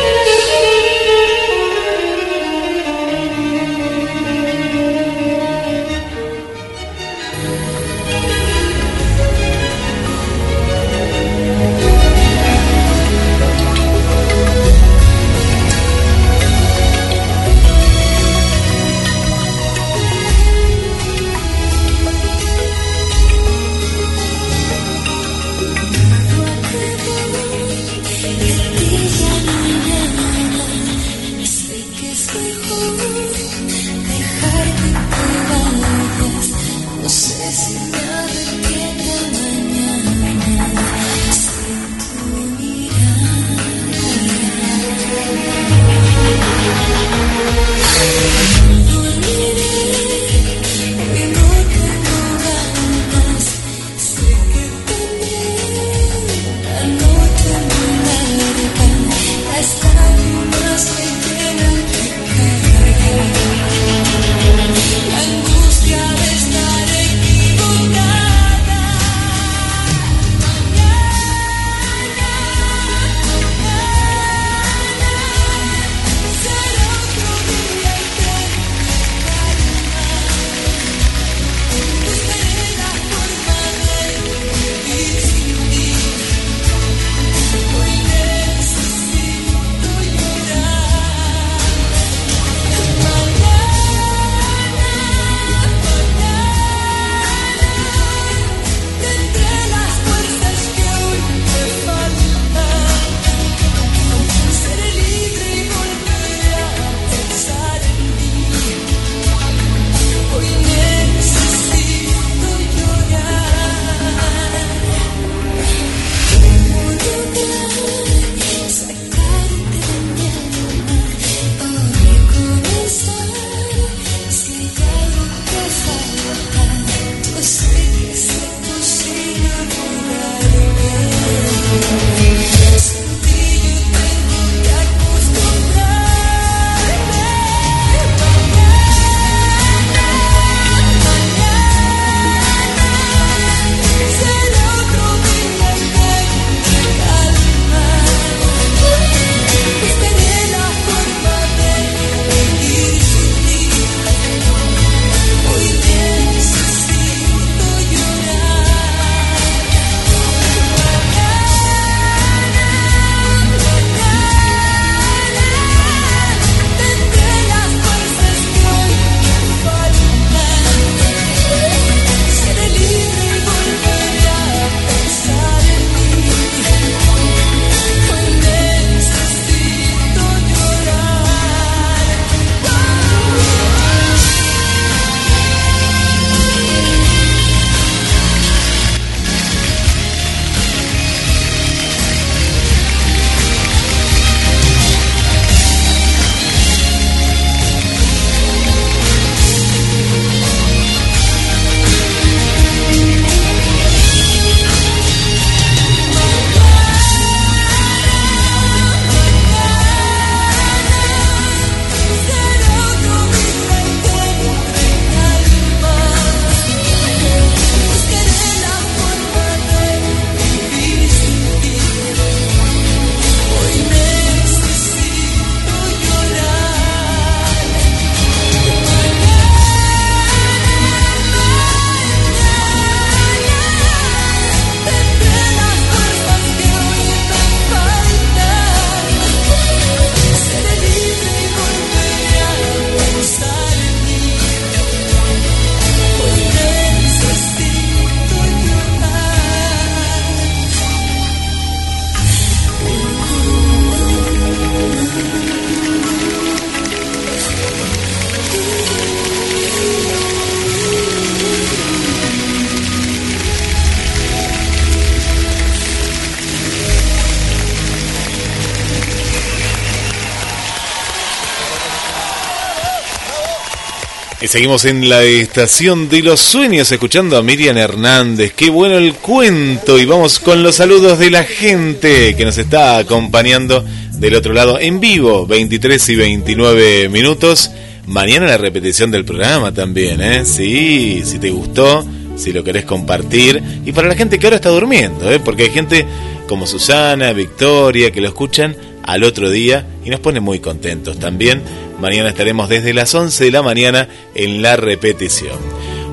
Seguimos 274.48 274.86
en 274.86 275.10
la 275.10 275.24
estación 275.24 276.08
de 276.08 276.22
los 276.22 276.40
sueños 276.40 276.90
escuchando 276.90 277.36
a 277.36 277.44
Miriam 277.44 277.78
Hernández. 277.78 278.54
Qué 278.56 278.70
bueno 278.70 278.98
el 278.98 279.14
cuento. 279.16 280.00
Y 280.00 280.06
vamos 280.06 280.40
con 280.40 280.64
los 280.64 280.76
saludos 280.76 281.20
de 281.20 281.30
la 281.30 281.44
gente 281.44 282.34
que 282.34 282.46
nos 282.46 282.58
está 282.58 282.98
acompañando 282.98 283.84
del 284.14 284.36
otro 284.36 284.54
lado 284.54 284.80
en 284.80 285.02
vivo, 285.02 285.46
23 285.46 286.10
y 286.10 286.16
29 286.16 287.10
minutos. 287.10 287.72
Mañana 288.06 288.48
la 288.48 288.58
repetición 288.58 289.12
del 289.12 289.26
programa 289.26 289.74
también, 289.74 290.22
¿eh? 290.22 290.46
Sí, 290.46 291.24
si 291.26 291.40
te 291.40 291.50
gustó, 291.50 292.08
si 292.38 292.54
lo 292.54 292.64
querés 292.64 292.86
compartir. 292.86 293.62
Y 293.86 293.92
para 293.92 294.08
la 294.08 294.16
gente 294.16 294.40
que 294.40 294.48
ahora 294.48 294.56
está 294.56 294.70
durmiendo, 294.70 295.30
¿eh? 295.30 295.42
Porque 295.42 295.64
hay 295.64 295.72
gente 295.72 296.06
como 296.48 296.66
Susana, 296.66 297.34
Victoria, 297.34 298.12
que 298.12 298.22
lo 298.22 298.30
escuchan 298.30 298.78
al 299.08 299.24
otro 299.24 299.50
día 299.50 299.88
y 300.06 300.12
nos 300.12 300.20
pone 300.20 300.40
muy 300.40 300.60
contentos 300.60 301.18
también. 301.18 301.64
Mañana 302.00 302.30
estaremos 302.30 302.70
desde 302.70 302.94
las 302.94 303.16
11 303.16 303.46
de 303.46 303.52
la 303.52 303.64
mañana 303.64 304.08
en 304.36 304.62
la 304.62 304.76
repetición. 304.76 305.58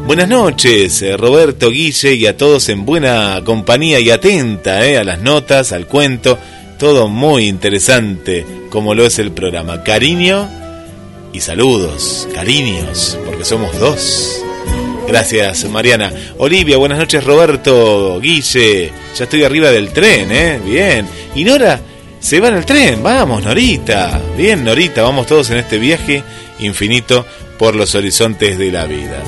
Buenas 0.06 0.28
noches, 0.28 1.02
eh, 1.02 1.16
Roberto 1.16 1.70
Guille 1.70 2.14
y 2.14 2.26
a 2.26 2.36
todos 2.36 2.68
en 2.68 2.84
buena 2.84 3.40
compañía 3.44 4.00
y 4.00 4.10
atenta 4.10 4.86
eh, 4.86 4.96
a 4.96 5.04
las 5.04 5.20
notas, 5.20 5.72
al 5.72 5.86
cuento. 5.86 6.38
Todo 6.78 7.08
muy 7.08 7.48
interesante, 7.48 8.46
como 8.70 8.94
lo 8.94 9.04
es 9.04 9.18
el 9.18 9.32
programa. 9.32 9.82
Cariño 9.82 10.48
y 11.32 11.40
saludos, 11.40 12.28
cariños, 12.34 13.18
porque 13.24 13.44
somos 13.44 13.78
dos. 13.78 14.42
Gracias, 15.08 15.68
Mariana. 15.68 16.12
Olivia, 16.38 16.76
buenas 16.76 16.98
noches, 16.98 17.24
Roberto, 17.24 18.20
Guille. 18.20 18.92
Ya 19.16 19.24
estoy 19.24 19.42
arriba 19.42 19.70
del 19.70 19.90
tren, 19.90 20.30
¿eh? 20.30 20.60
Bien. 20.64 21.06
Y 21.34 21.44
Nora, 21.44 21.80
se 22.24 22.40
va 22.40 22.48
en 22.48 22.54
el 22.54 22.64
tren. 22.64 23.02
Vamos, 23.02 23.44
Norita. 23.44 24.18
Bien, 24.34 24.64
Norita, 24.64 25.02
vamos 25.02 25.26
todos 25.26 25.50
en 25.50 25.58
este 25.58 25.78
viaje 25.78 26.22
infinito 26.58 27.26
por 27.58 27.76
los 27.76 27.94
horizontes 27.94 28.56
de 28.56 28.72
la 28.72 28.86
vida. 28.86 29.22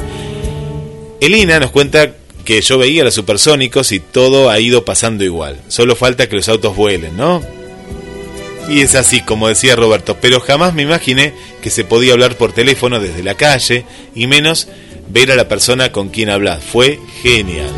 Elina 1.21 1.61
nos 1.61 1.73
cuenta 1.73 2.13
que 2.43 2.63
yo 2.63 2.79
veía 2.79 3.03
a 3.03 3.05
los 3.05 3.15
supersónicos 3.15 3.93
y 3.93 4.01
todo 4.01 4.49
ha 4.49 4.59
ido 4.61 4.87
pasando 4.87 5.25
igual. 5.25 5.61
Solo 5.69 5.95
falta 5.95 6.27
que 6.27 6.37
los 6.37 6.49
autos 6.49 6.75
vuelen, 6.75 7.19
¿no? 7.19 7.43
Y 8.67 8.81
es 8.81 8.95
así, 8.95 9.21
como 9.21 9.49
decía 9.49 9.77
Roberto, 9.77 10.17
pero 10.19 10.41
jamás 10.41 10.73
me 10.73 10.83
imaginé 10.83 11.35
que 11.61 11.69
se 11.69 11.85
podía 11.85 12.15
hablar 12.15 12.37
por 12.37 12.53
teléfono 12.53 12.99
desde 12.99 13.23
la 13.23 13.35
calle 13.35 13.85
y 14.15 14.27
menos 14.27 14.69
ver 15.11 15.31
a 15.31 15.37
la 15.37 15.49
persona 15.49 15.93
con 15.93 16.09
quien 16.09 16.31
hablas. 16.31 16.65
Fue 16.65 16.99
genial. 17.23 17.71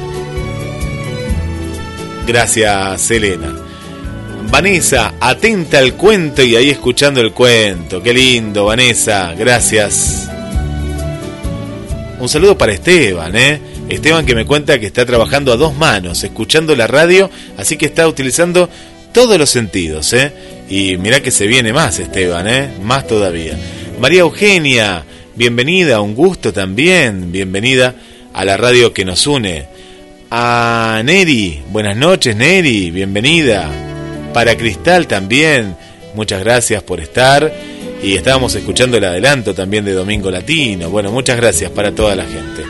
Gracias, 2.24 3.10
Elena. 3.10 3.67
Vanessa, 4.50 5.14
atenta 5.20 5.78
al 5.78 5.94
cuento 5.94 6.42
y 6.42 6.56
ahí 6.56 6.70
escuchando 6.70 7.20
el 7.20 7.32
cuento. 7.32 8.02
Qué 8.02 8.14
lindo, 8.14 8.64
Vanessa. 8.64 9.34
Gracias. 9.38 10.28
Un 12.18 12.28
saludo 12.28 12.56
para 12.56 12.72
Esteban, 12.72 13.36
¿eh? 13.36 13.60
Esteban 13.88 14.26
que 14.26 14.34
me 14.34 14.46
cuenta 14.46 14.80
que 14.80 14.86
está 14.86 15.06
trabajando 15.06 15.52
a 15.52 15.56
dos 15.56 15.76
manos, 15.76 16.24
escuchando 16.24 16.74
la 16.74 16.86
radio, 16.86 17.30
así 17.56 17.76
que 17.76 17.86
está 17.86 18.08
utilizando 18.08 18.68
todos 19.12 19.38
los 19.38 19.50
sentidos, 19.50 20.12
¿eh? 20.14 20.32
Y 20.68 20.96
mirá 20.96 21.20
que 21.20 21.30
se 21.30 21.46
viene 21.46 21.72
más, 21.72 21.98
Esteban, 21.98 22.48
¿eh? 22.48 22.70
Más 22.82 23.06
todavía. 23.06 23.56
María 24.00 24.20
Eugenia, 24.20 25.04
bienvenida, 25.36 26.00
un 26.00 26.14
gusto 26.14 26.52
también, 26.52 27.30
bienvenida 27.30 27.94
a 28.32 28.44
la 28.44 28.56
radio 28.56 28.92
que 28.92 29.04
nos 29.04 29.26
une. 29.26 29.66
A 30.30 31.00
Neri, 31.04 31.62
buenas 31.70 31.96
noches 31.96 32.34
Neri, 32.34 32.90
bienvenida. 32.90 33.87
Para 34.32 34.56
Cristal 34.56 35.06
también, 35.06 35.76
muchas 36.14 36.40
gracias 36.40 36.82
por 36.82 37.00
estar. 37.00 37.52
Y 38.02 38.14
estábamos 38.14 38.54
escuchando 38.54 38.96
el 38.96 39.04
adelanto 39.04 39.54
también 39.54 39.84
de 39.84 39.92
Domingo 39.92 40.30
Latino. 40.30 40.88
Bueno, 40.88 41.10
muchas 41.10 41.36
gracias 41.36 41.70
para 41.70 41.92
toda 41.92 42.14
la 42.14 42.24
gente. 42.24 42.64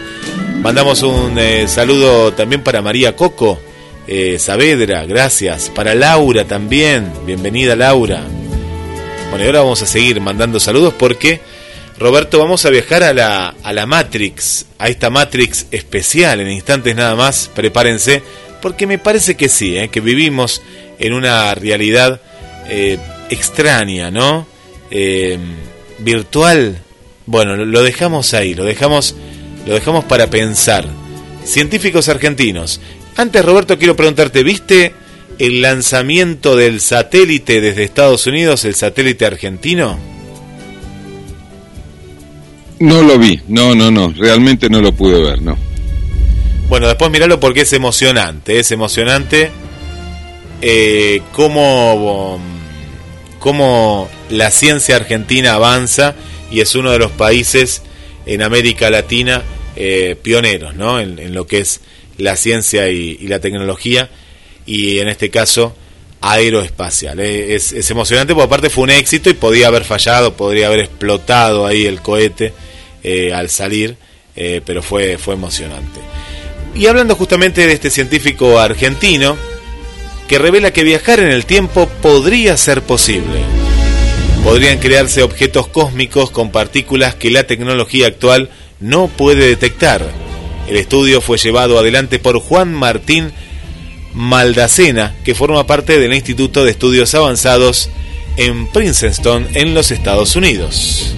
Mandamos 0.63 1.03
un 1.03 1.39
eh, 1.39 1.69
saludo 1.69 2.33
también 2.33 2.65
para 2.65 2.83
María 2.83 3.15
Coco, 3.15 3.61
eh, 4.07 4.39
Saavedra, 4.39 5.05
gracias. 5.05 5.71
Para 5.75 5.95
Laura 5.95 6.45
también, 6.47 7.13
bienvenida 7.27 7.77
Laura. 7.77 8.23
Bueno, 9.31 9.45
y 9.45 9.47
ahora 9.47 9.61
vamos 9.61 9.83
a 9.83 9.87
seguir 9.87 10.21
mandando 10.21 10.59
saludos 10.59 10.95
porque, 10.99 11.41
Roberto, 11.99 12.39
vamos 12.39 12.65
a 12.65 12.71
viajar 12.71 13.03
a 13.03 13.13
la, 13.13 13.55
a 13.63 13.73
la 13.73 13.85
Matrix, 13.85 14.67
a 14.79 14.89
esta 14.89 15.11
Matrix 15.11 15.67
especial 15.71 16.41
en 16.41 16.51
instantes 16.51 16.97
nada 16.97 17.15
más. 17.15 17.51
Prepárense, 17.55 18.23
porque 18.63 18.87
me 18.87 18.99
parece 18.99 19.37
que 19.37 19.49
sí, 19.49 19.77
eh, 19.77 19.89
que 19.91 20.01
vivimos 20.01 20.63
en 20.99 21.13
una 21.13 21.55
realidad 21.55 22.21
eh, 22.69 22.99
extraña, 23.31 24.11
¿no? 24.11 24.47
Eh, 24.91 25.39
virtual. 25.99 26.79
Bueno, 27.27 27.57
lo- 27.57 27.83
dejamos 27.83 28.35
ahí, 28.35 28.55
lo 28.55 28.65
dejamos, 28.65 29.15
lo 29.67 29.75
dejamos 29.75 30.05
para 30.05 30.29
pensar. 30.31 30.87
Científicos 31.45 32.09
argentinos. 32.09 32.81
Antes, 33.17 33.45
Roberto, 33.45 33.79
quiero 33.79 33.97
preguntarte, 33.97 34.43
¿viste 34.43 34.95
el 35.39 35.61
lanzamiento 35.63 36.57
del 36.57 36.81
satélite 36.81 37.61
desde 37.61 37.85
Estados 37.85 38.27
Unidos, 38.27 38.65
el 38.65 38.75
satélite 38.75 39.25
argentino? 39.27 39.99
No 42.81 43.03
lo 43.03 43.19
vi, 43.19 43.41
no, 43.49 43.75
no, 43.75 43.91
no, 43.91 44.13
realmente 44.17 44.69
no 44.71 44.81
lo 44.81 44.93
pude 44.93 45.21
ver, 45.21 45.43
no. 45.43 45.57
Bueno, 46.69 46.87
después 46.87 47.11
miralo 47.11 47.41
porque 47.41 47.63
es 47.63 47.73
emocionante, 47.73 48.61
es 48.61 48.71
emocionante 48.71 49.51
eh, 50.61 51.23
cómo, 51.33 52.41
cómo 53.39 54.09
la 54.31 54.51
ciencia 54.51 54.97
argentina 54.97 55.55
avanza 55.55 56.15
y 56.51 56.61
es 56.61 56.75
uno 56.75 56.91
de 56.91 56.99
los 56.99 57.13
países 57.13 57.83
en 58.27 58.43
América 58.43 58.91
Latina 58.91 59.43
eh, 59.77 60.17
pioneros 60.21 60.75
¿no? 60.75 60.99
en, 61.01 61.33
lo 61.35 61.47
que 61.47 61.61
es 61.61 61.81
la 62.17 62.35
ciencia 62.35 62.89
y, 62.89 63.19
la 63.29 63.39
tecnología 63.39 64.11
y 64.67 64.99
en 64.99 65.09
este 65.09 65.31
caso 65.31 65.77
aeroespacial. 66.21 67.21
eh. 67.21 67.55
Es, 67.55 67.91
emocionante 67.91 68.35
porque 68.35 68.47
aparte 68.47 68.71
fue 68.71 68.85
un 68.85 68.91
éxito 68.91 69.31
y 69.31 69.35
podía 69.35 69.69
haber 69.69 69.85
fallado, 69.85 70.37
podría 70.37 70.67
haber 70.67 70.81
explotado 70.81 71.67
ahí 71.67 71.87
el 71.87 72.03
cohete 72.03 72.53
eh, 73.05 73.33
al 73.33 73.49
salir, 73.49 73.97
pero 74.65 74.83
fue, 74.83 75.19
fue 75.19 75.35
emocionante. 75.35 76.01
Y 76.75 76.87
hablando 76.87 77.17
justamente 77.17 77.67
de 77.67 77.73
este 77.73 77.91
científico 77.91 78.61
argentino, 78.61 79.37
que 80.29 80.39
revela 80.39 80.73
que 80.73 80.85
viajar 80.85 81.21
en 81.21 81.33
el 81.33 81.47
tiempo 81.47 81.89
podría 82.03 82.57
ser 82.57 82.83
posible. 82.83 83.41
Podrían 84.45 84.79
crearse 84.79 85.23
objetos 85.23 85.69
cósmicos 85.69 86.31
con 86.31 86.51
partículas 86.51 87.15
que 87.15 87.31
la 87.31 87.45
tecnología 87.45 88.07
actual 88.07 88.51
no 88.79 89.09
puede 89.09 89.49
detectar. 89.49 90.07
El 90.69 90.77
estudio 90.77 91.21
fue 91.21 91.39
llevado 91.39 91.79
adelante 91.79 92.19
por 92.19 92.39
Juan 92.39 92.73
Martín 92.75 93.33
Maldacena, 94.15 95.15
que 95.25 95.35
forma 95.35 95.67
parte 95.67 95.99
del 95.99 96.13
Instituto 96.13 96.65
de 96.65 96.71
Estudios 96.71 97.15
Avanzados 97.15 97.89
en 98.37 98.67
Princeton, 98.69 99.47
en 99.55 99.75
los 99.75 99.91
Estados 99.91 100.37
Unidos. 100.37 101.15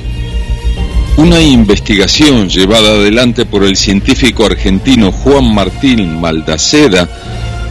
Una 1.16 1.40
investigación 1.40 2.48
llevada 2.48 2.90
adelante 2.90 3.44
por 3.44 3.64
el 3.64 3.76
científico 3.76 4.46
argentino 4.46 5.12
Juan 5.12 5.52
Martín 5.52 6.20
Maldaceda, 6.20 7.08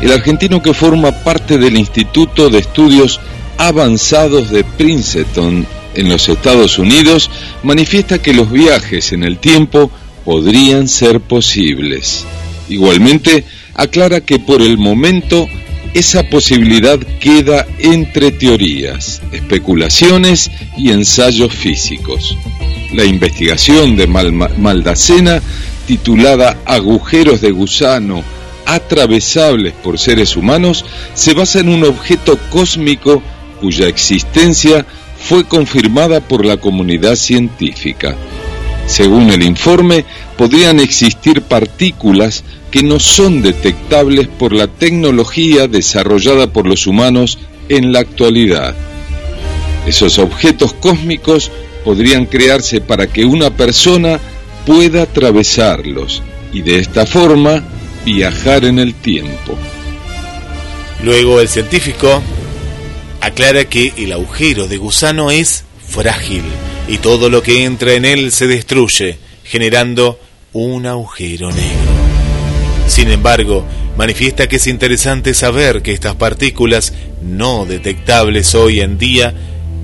el 0.02 0.12
argentino 0.12 0.62
que 0.62 0.74
forma 0.74 1.12
parte 1.12 1.58
del 1.58 1.78
Instituto 1.78 2.50
de 2.50 2.60
Estudios 2.60 3.20
Avanzados 3.58 4.50
de 4.50 4.64
Princeton 4.64 5.68
en 5.96 6.10
los 6.10 6.30
Estados 6.30 6.80
Unidos, 6.80 7.30
manifiesta 7.64 8.22
que 8.22 8.34
los 8.34 8.50
viajes 8.52 9.12
en 9.12 9.24
el 9.24 9.38
tiempo 9.38 9.92
podrían 10.24 10.88
ser 10.88 11.20
posibles. 11.20 12.26
Igualmente, 12.70 13.44
aclara 13.74 14.22
que 14.22 14.40
por 14.40 14.62
el 14.62 14.78
momento 14.78 15.48
esa 15.94 16.24
posibilidad 16.30 17.00
queda 17.20 17.66
entre 17.80 18.32
teorías, 18.32 19.22
especulaciones 19.32 20.52
y 20.78 20.92
ensayos 20.92 21.54
físicos. 21.54 22.38
La 22.94 23.04
investigación 23.06 23.96
de 23.96 24.08
Mal- 24.08 24.32
Maldacena, 24.58 25.42
titulada 25.88 26.60
Agujeros 26.66 27.42
de 27.42 27.52
gusano 27.52 28.24
atravesables 28.76 29.74
por 29.74 29.98
seres 29.98 30.36
humanos, 30.36 30.86
se 31.14 31.34
basa 31.34 31.60
en 31.60 31.70
un 31.70 31.84
objeto 31.84 32.38
cósmico 32.50 33.22
cuya 33.60 33.88
existencia 33.88 34.86
fue 35.18 35.44
confirmada 35.44 36.22
por 36.22 36.46
la 36.46 36.58
comunidad 36.58 37.16
científica. 37.16 38.16
Según 38.86 39.30
el 39.30 39.44
informe, 39.44 40.06
podrían 40.38 40.80
existir 40.80 41.42
partículas 41.42 42.44
que 42.72 42.82
no 42.84 43.00
son 43.00 43.42
detectables 43.42 44.28
por 44.28 44.54
la 44.54 44.68
tecnología 44.68 45.68
desarrollada 45.68 46.52
por 46.52 46.66
los 46.66 46.88
humanos 46.88 47.38
en 47.68 47.92
la 47.92 48.00
actualidad. 48.00 48.76
Esos 49.86 50.20
objetos 50.20 50.74
cósmicos 50.74 51.52
podrían 51.84 52.26
crearse 52.26 52.82
para 52.82 53.08
que 53.08 53.26
una 53.26 53.52
persona 53.52 54.20
pueda 54.66 55.04
atravesarlos 55.04 56.22
y 56.54 56.62
de 56.62 56.80
esta 56.80 57.06
forma 57.06 57.64
viajar 58.06 58.66
en 58.66 58.80
el 58.80 58.94
tiempo. 58.94 59.58
Luego 61.04 61.40
el 61.40 61.48
científico 61.48 62.22
aclara 63.22 63.66
que 63.66 63.94
el 63.98 64.12
agujero 64.14 64.68
de 64.68 64.78
gusano 64.78 65.32
es 65.32 65.64
frágil 65.86 66.44
y 66.88 66.98
todo 66.98 67.30
lo 67.30 67.42
que 67.42 67.64
entra 67.64 67.94
en 67.94 68.06
él 68.06 68.32
se 68.32 68.48
destruye, 68.48 69.18
generando 69.44 70.20
un 70.54 70.86
agujero 70.86 71.52
negro. 71.52 71.92
Sin 72.88 73.12
embargo, 73.12 73.66
manifiesta 73.98 74.48
que 74.48 74.56
es 74.56 74.68
interesante 74.68 75.34
saber 75.34 75.82
que 75.82 75.94
estas 75.94 76.16
partículas 76.16 76.94
no 77.22 77.66
detectables 77.66 78.56
hoy 78.56 78.82
en 78.82 78.98
día 78.98 79.34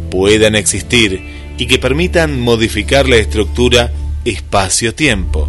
puedan 0.09 0.55
existir 0.55 1.22
y 1.57 1.68
que 1.68 1.80
permitan 1.80 2.39
modificar 2.39 3.07
la 3.07 3.18
estructura 3.18 3.91
espacio-tiempo. 4.26 5.47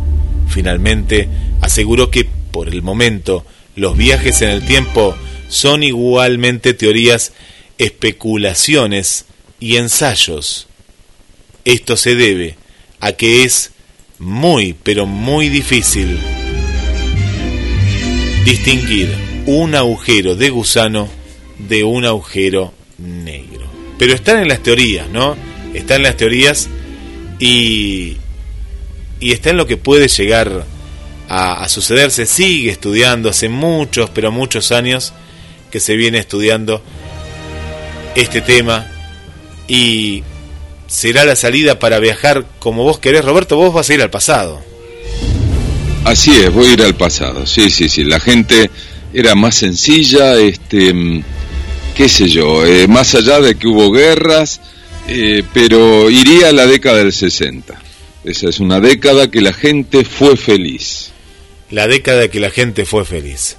Finalmente, 0.48 1.28
aseguró 1.60 2.10
que 2.10 2.28
por 2.56 2.70
el 2.70 2.80
momento 2.80 3.44
los 3.74 3.98
viajes 3.98 4.40
en 4.40 4.48
el 4.48 4.64
tiempo 4.64 5.14
son 5.46 5.82
igualmente 5.82 6.72
teorías, 6.72 7.34
especulaciones 7.76 9.26
y 9.60 9.76
ensayos. 9.76 10.66
Esto 11.66 11.98
se 11.98 12.14
debe 12.14 12.56
a 12.98 13.12
que 13.12 13.44
es 13.44 13.72
muy, 14.18 14.74
pero 14.82 15.04
muy 15.04 15.50
difícil 15.50 16.18
distinguir 18.46 19.14
un 19.44 19.74
agujero 19.74 20.34
de 20.34 20.48
gusano 20.48 21.10
de 21.58 21.84
un 21.84 22.06
agujero 22.06 22.72
negro. 22.96 23.66
Pero 23.98 24.14
están 24.14 24.40
en 24.40 24.48
las 24.48 24.62
teorías, 24.62 25.10
¿no? 25.10 25.36
Están 25.74 25.98
en 25.98 26.02
las 26.04 26.16
teorías 26.16 26.70
y, 27.38 28.16
y 29.20 29.32
está 29.32 29.50
en 29.50 29.58
lo 29.58 29.66
que 29.66 29.76
puede 29.76 30.08
llegar 30.08 30.64
a, 31.28 31.68
suceder. 31.68 32.10
Se 32.10 32.26
sigue 32.26 32.70
estudiando 32.70 33.28
hace 33.28 33.48
muchos, 33.48 34.10
pero 34.10 34.32
muchos 34.32 34.72
años 34.72 35.12
que 35.70 35.80
se 35.80 35.96
viene 35.96 36.18
estudiando 36.18 36.82
este 38.14 38.40
tema 38.40 38.86
y 39.68 40.22
será 40.86 41.24
la 41.24 41.36
salida 41.36 41.78
para 41.78 41.98
viajar 41.98 42.46
como 42.58 42.84
vos 42.84 42.98
querés. 42.98 43.24
Roberto, 43.24 43.56
vos 43.56 43.74
vas 43.74 43.90
a 43.90 43.94
ir 43.94 44.02
al 44.02 44.10
pasado. 44.10 44.62
Así 46.04 46.30
es, 46.36 46.52
voy 46.52 46.68
a 46.68 46.72
ir 46.72 46.82
al 46.82 46.94
pasado. 46.94 47.46
Sí, 47.46 47.68
sí, 47.70 47.88
sí. 47.88 48.04
La 48.04 48.20
gente 48.20 48.70
era 49.12 49.34
más 49.34 49.56
sencilla, 49.56 50.36
este, 50.36 50.94
mm, 50.94 51.24
qué 51.96 52.08
sé 52.08 52.28
yo, 52.28 52.64
eh, 52.64 52.86
más 52.86 53.14
allá 53.14 53.40
de 53.40 53.56
que 53.56 53.66
hubo 53.66 53.90
guerras, 53.90 54.60
eh, 55.08 55.42
pero 55.52 56.08
iría 56.10 56.50
a 56.50 56.52
la 56.52 56.66
década 56.66 56.98
del 56.98 57.12
60. 57.12 57.80
Esa 58.24 58.48
es 58.48 58.60
una 58.60 58.80
década 58.80 59.30
que 59.30 59.40
la 59.40 59.52
gente 59.52 60.04
fue 60.04 60.36
feliz. 60.36 61.12
La 61.70 61.86
década 61.88 62.28
que 62.28 62.40
la 62.40 62.50
gente 62.50 62.84
fue 62.84 63.04
feliz. 63.04 63.56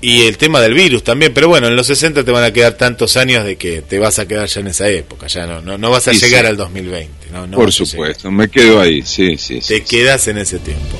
Y 0.00 0.26
el 0.26 0.36
tema 0.36 0.60
del 0.60 0.74
virus 0.74 1.02
también, 1.02 1.32
pero 1.32 1.48
bueno, 1.48 1.68
en 1.68 1.76
los 1.76 1.86
60 1.86 2.22
te 2.22 2.30
van 2.30 2.44
a 2.44 2.52
quedar 2.52 2.74
tantos 2.74 3.16
años 3.16 3.44
de 3.44 3.56
que 3.56 3.80
te 3.82 3.98
vas 3.98 4.18
a 4.18 4.28
quedar 4.28 4.46
ya 4.46 4.60
en 4.60 4.66
esa 4.68 4.88
época, 4.88 5.26
ya 5.26 5.46
no, 5.46 5.62
no, 5.62 5.78
no 5.78 5.90
vas 5.90 6.06
a 6.06 6.12
Sí, 6.12 6.20
llegar 6.20 6.42
sí. 6.42 6.48
al 6.48 6.56
2020. 6.56 7.30
No, 7.32 7.46
no 7.46 7.56
Por 7.56 7.72
supuesto, 7.72 8.30
me 8.30 8.48
quedo 8.48 8.80
ahí, 8.80 9.02
sí, 9.02 9.36
sí. 9.38 9.60
sí. 9.62 9.74
Te 9.74 9.82
quedas 9.84 10.28
en 10.28 10.38
ese 10.38 10.58
tiempo. 10.58 10.96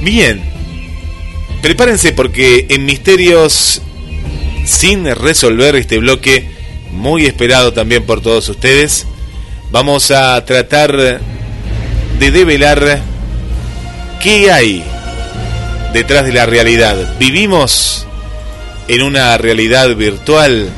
Bien, 0.00 0.42
prepárense 1.60 2.12
porque 2.12 2.66
en 2.70 2.86
Misterios 2.86 3.82
sin 4.64 5.04
resolver 5.14 5.76
este 5.76 5.98
bloque, 5.98 6.48
muy 6.90 7.26
esperado 7.26 7.72
también 7.72 8.04
por 8.04 8.22
todos 8.22 8.48
ustedes, 8.48 9.06
vamos 9.70 10.10
a 10.10 10.42
tratar 10.44 10.96
de 10.96 12.30
develar 12.30 13.00
qué 14.22 14.50
hay 14.50 14.84
detrás 15.92 16.24
de 16.24 16.32
la 16.32 16.46
realidad. 16.46 17.18
¿Vivimos 17.18 18.06
en 18.88 19.02
una 19.02 19.36
realidad 19.38 19.94
virtual? 19.94 20.68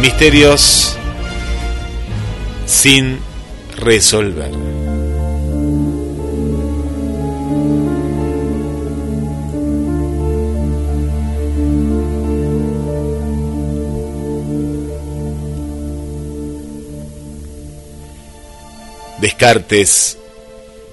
Misterios 0.00 0.96
sin 2.66 3.18
resolver. 3.76 4.50
Descartes, 19.20 20.18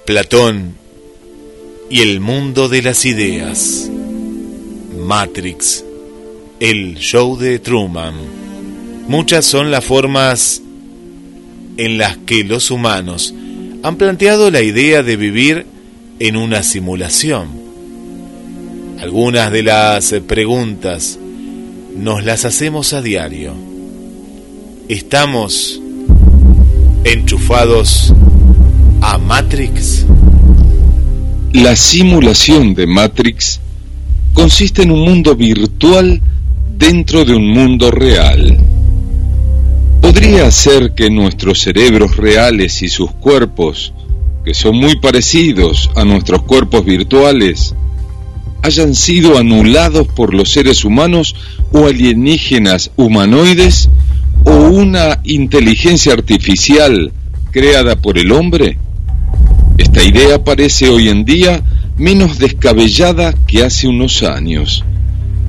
Platón 0.06 0.81
y 1.92 2.00
el 2.00 2.20
mundo 2.20 2.70
de 2.70 2.80
las 2.80 3.04
ideas. 3.04 3.90
Matrix, 4.98 5.84
el 6.58 6.94
show 6.94 7.36
de 7.36 7.58
Truman. 7.58 8.14
Muchas 9.08 9.44
son 9.44 9.70
las 9.70 9.84
formas 9.84 10.62
en 11.76 11.98
las 11.98 12.16
que 12.16 12.44
los 12.44 12.70
humanos 12.70 13.34
han 13.82 13.96
planteado 13.96 14.50
la 14.50 14.62
idea 14.62 15.02
de 15.02 15.16
vivir 15.16 15.66
en 16.18 16.38
una 16.38 16.62
simulación. 16.62 17.48
Algunas 18.98 19.52
de 19.52 19.62
las 19.62 20.14
preguntas 20.26 21.18
nos 21.94 22.24
las 22.24 22.46
hacemos 22.46 22.94
a 22.94 23.02
diario. 23.02 23.52
¿Estamos 24.88 25.78
enchufados 27.04 28.14
a 29.02 29.18
Matrix? 29.18 30.06
La 31.52 31.76
simulación 31.76 32.74
de 32.74 32.86
Matrix 32.86 33.60
consiste 34.32 34.84
en 34.84 34.90
un 34.90 35.00
mundo 35.00 35.36
virtual 35.36 36.18
dentro 36.78 37.26
de 37.26 37.34
un 37.34 37.46
mundo 37.46 37.90
real. 37.90 38.56
¿Podría 40.00 40.50
ser 40.50 40.94
que 40.94 41.10
nuestros 41.10 41.60
cerebros 41.60 42.16
reales 42.16 42.80
y 42.80 42.88
sus 42.88 43.10
cuerpos, 43.10 43.92
que 44.46 44.54
son 44.54 44.76
muy 44.76 44.96
parecidos 44.96 45.90
a 45.94 46.06
nuestros 46.06 46.42
cuerpos 46.44 46.86
virtuales, 46.86 47.74
hayan 48.62 48.94
sido 48.94 49.36
anulados 49.36 50.06
por 50.08 50.32
los 50.32 50.50
seres 50.50 50.86
humanos 50.86 51.36
o 51.70 51.86
alienígenas 51.86 52.92
humanoides 52.96 53.90
o 54.44 54.54
una 54.54 55.20
inteligencia 55.24 56.14
artificial 56.14 57.12
creada 57.50 57.94
por 57.96 58.16
el 58.16 58.32
hombre? 58.32 58.78
Esta 59.78 60.02
idea 60.02 60.42
parece 60.44 60.88
hoy 60.90 61.08
en 61.08 61.24
día 61.24 61.62
menos 61.96 62.38
descabellada 62.38 63.34
que 63.46 63.64
hace 63.64 63.88
unos 63.88 64.22
años, 64.22 64.84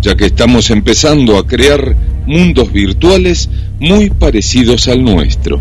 ya 0.01 0.15
que 0.15 0.26
estamos 0.26 0.69
empezando 0.69 1.38
a 1.38 1.45
crear 1.45 1.95
mundos 2.26 2.71
virtuales 2.71 3.49
muy 3.80 4.09
parecidos 4.09 4.88
al 4.88 5.03
nuestro, 5.03 5.59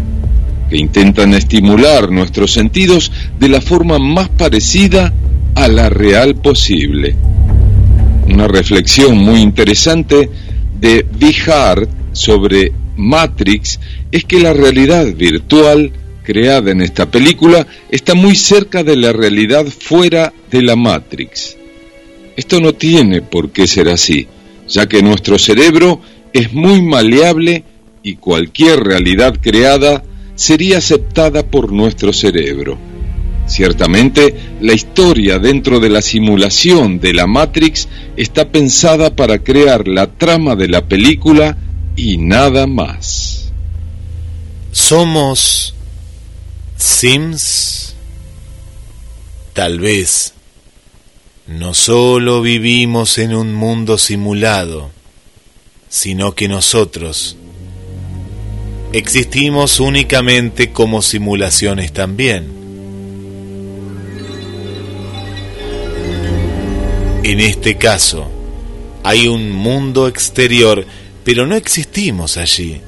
que 0.70 0.76
intentan 0.76 1.34
estimular 1.34 2.10
nuestros 2.10 2.52
sentidos 2.52 3.10
de 3.38 3.48
la 3.48 3.60
forma 3.60 3.98
más 3.98 4.28
parecida 4.28 5.12
a 5.54 5.68
la 5.68 5.88
real 5.90 6.36
posible. 6.36 7.16
Una 8.28 8.46
reflexión 8.46 9.18
muy 9.18 9.40
interesante 9.40 10.30
de 10.80 11.04
Vihart 11.18 11.90
sobre 12.12 12.72
Matrix 12.96 13.80
es 14.12 14.24
que 14.24 14.40
la 14.40 14.52
realidad 14.52 15.06
virtual 15.14 15.92
creada 16.22 16.70
en 16.70 16.80
esta 16.80 17.10
película 17.10 17.66
está 17.90 18.14
muy 18.14 18.36
cerca 18.36 18.82
de 18.82 18.96
la 18.96 19.12
realidad 19.12 19.66
fuera 19.66 20.32
de 20.50 20.62
la 20.62 20.76
Matrix. 20.76 21.56
Esto 22.36 22.60
no 22.60 22.72
tiene 22.72 23.20
por 23.22 23.50
qué 23.50 23.66
ser 23.66 23.88
así, 23.88 24.26
ya 24.68 24.88
que 24.88 25.02
nuestro 25.02 25.38
cerebro 25.38 26.00
es 26.32 26.52
muy 26.52 26.80
maleable 26.82 27.64
y 28.02 28.16
cualquier 28.16 28.80
realidad 28.80 29.38
creada 29.40 30.02
sería 30.34 30.78
aceptada 30.78 31.46
por 31.46 31.72
nuestro 31.72 32.12
cerebro. 32.12 32.78
Ciertamente, 33.46 34.34
la 34.60 34.72
historia 34.72 35.38
dentro 35.38 35.78
de 35.80 35.90
la 35.90 36.00
simulación 36.00 37.00
de 37.00 37.12
la 37.12 37.26
Matrix 37.26 37.88
está 38.16 38.48
pensada 38.48 39.14
para 39.14 39.38
crear 39.40 39.88
la 39.88 40.06
trama 40.06 40.56
de 40.56 40.68
la 40.68 40.86
película 40.86 41.58
y 41.96 42.16
nada 42.16 42.66
más. 42.66 43.52
¿Somos 44.70 45.74
Sims? 46.82 47.94
Tal 49.52 49.78
vez. 49.78 50.34
No 51.46 51.74
solo 51.74 52.42
vivimos 52.42 53.18
en 53.18 53.34
un 53.34 53.54
mundo 53.54 53.98
simulado, 53.98 54.90
sino 55.88 56.34
que 56.34 56.48
nosotros 56.48 57.36
existimos 58.92 59.78
únicamente 59.78 60.72
como 60.72 61.02
simulaciones 61.02 61.92
también. 61.92 62.50
En 67.22 67.38
este 67.38 67.76
caso, 67.78 68.28
hay 69.04 69.28
un 69.28 69.52
mundo 69.52 70.08
exterior, 70.08 70.84
pero 71.22 71.46
no 71.46 71.54
existimos 71.54 72.36
allí. 72.36 72.80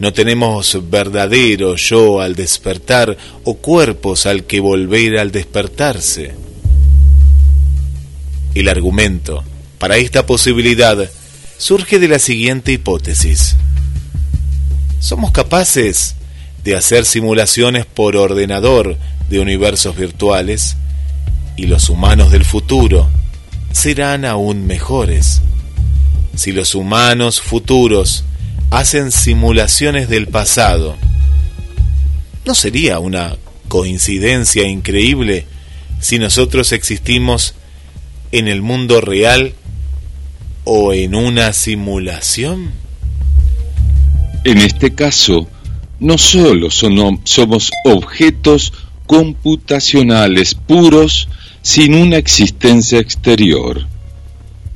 No 0.00 0.14
tenemos 0.14 0.78
verdadero 0.90 1.76
yo 1.76 2.22
al 2.22 2.34
despertar 2.34 3.18
o 3.44 3.58
cuerpos 3.58 4.24
al 4.24 4.44
que 4.44 4.58
volver 4.58 5.18
al 5.18 5.30
despertarse. 5.30 6.34
El 8.54 8.68
argumento 8.68 9.44
para 9.78 9.98
esta 9.98 10.24
posibilidad 10.24 11.10
surge 11.58 11.98
de 11.98 12.08
la 12.08 12.18
siguiente 12.18 12.72
hipótesis. 12.72 13.56
¿Somos 15.00 15.32
capaces 15.32 16.14
de 16.64 16.76
hacer 16.76 17.04
simulaciones 17.04 17.84
por 17.84 18.16
ordenador 18.16 18.96
de 19.28 19.38
universos 19.38 19.96
virtuales? 19.96 20.76
Y 21.56 21.66
los 21.66 21.90
humanos 21.90 22.32
del 22.32 22.46
futuro 22.46 23.10
serán 23.72 24.24
aún 24.24 24.66
mejores. 24.66 25.42
Si 26.36 26.52
los 26.52 26.74
humanos 26.74 27.42
futuros 27.42 28.24
hacen 28.70 29.10
simulaciones 29.10 30.08
del 30.08 30.28
pasado, 30.28 30.96
¿no 32.44 32.54
sería 32.54 32.98
una 32.98 33.36
coincidencia 33.68 34.66
increíble 34.66 35.46
si 36.00 36.18
nosotros 36.18 36.72
existimos 36.72 37.54
en 38.32 38.48
el 38.48 38.62
mundo 38.62 39.00
real 39.00 39.54
o 40.64 40.92
en 40.92 41.14
una 41.14 41.52
simulación? 41.52 42.72
En 44.44 44.58
este 44.58 44.94
caso, 44.94 45.48
no 45.98 46.16
solo 46.16 46.70
somos 46.70 47.70
objetos 47.84 48.72
computacionales 49.06 50.54
puros 50.54 51.28
sin 51.62 51.94
una 51.94 52.16
existencia 52.16 53.00
exterior, 53.00 53.86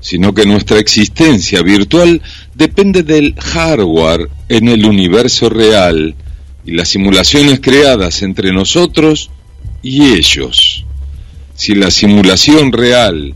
sino 0.05 0.35
que 0.35 0.45
nuestra 0.45 0.79
existencia 0.79 1.63
virtual 1.63 2.21
depende 2.55 3.03
del 3.03 3.35
hardware 3.41 4.29
en 4.51 4.69
el 4.69 4.85
universo 4.85 5.49
real 5.49 6.15
y 6.67 6.73
las 6.73 6.91
simulaciones 6.91 7.61
creadas 7.61 8.21
entre 8.21 8.53
nosotros 8.53 9.31
y 9.83 10.13
ellos. 10.13 10.85
Si 11.55 11.75
la 11.75 11.91
simulación 11.91 12.71
real 12.73 13.35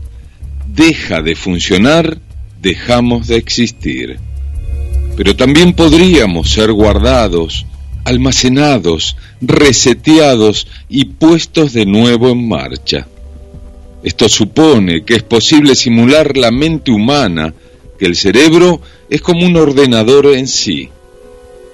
deja 0.67 1.23
de 1.23 1.35
funcionar, 1.35 2.19
dejamos 2.61 3.25
de 3.25 3.37
existir. 3.37 4.19
Pero 5.17 5.35
también 5.35 5.73
podríamos 5.73 6.51
ser 6.51 6.71
guardados, 6.71 7.65
almacenados, 8.05 9.17
reseteados 9.41 10.67
y 10.87 11.05
puestos 11.05 11.73
de 11.73 11.87
nuevo 11.87 12.29
en 12.29 12.47
marcha. 12.47 13.07
Esto 14.03 14.29
supone 14.29 15.03
que 15.03 15.15
es 15.15 15.23
posible 15.23 15.75
simular 15.75 16.37
la 16.37 16.51
mente 16.51 16.91
humana, 16.91 17.53
que 17.97 18.05
el 18.05 18.15
cerebro 18.15 18.79
es 19.09 19.21
como 19.21 19.45
un 19.45 19.57
ordenador 19.57 20.27
en 20.27 20.47
sí. 20.47 20.89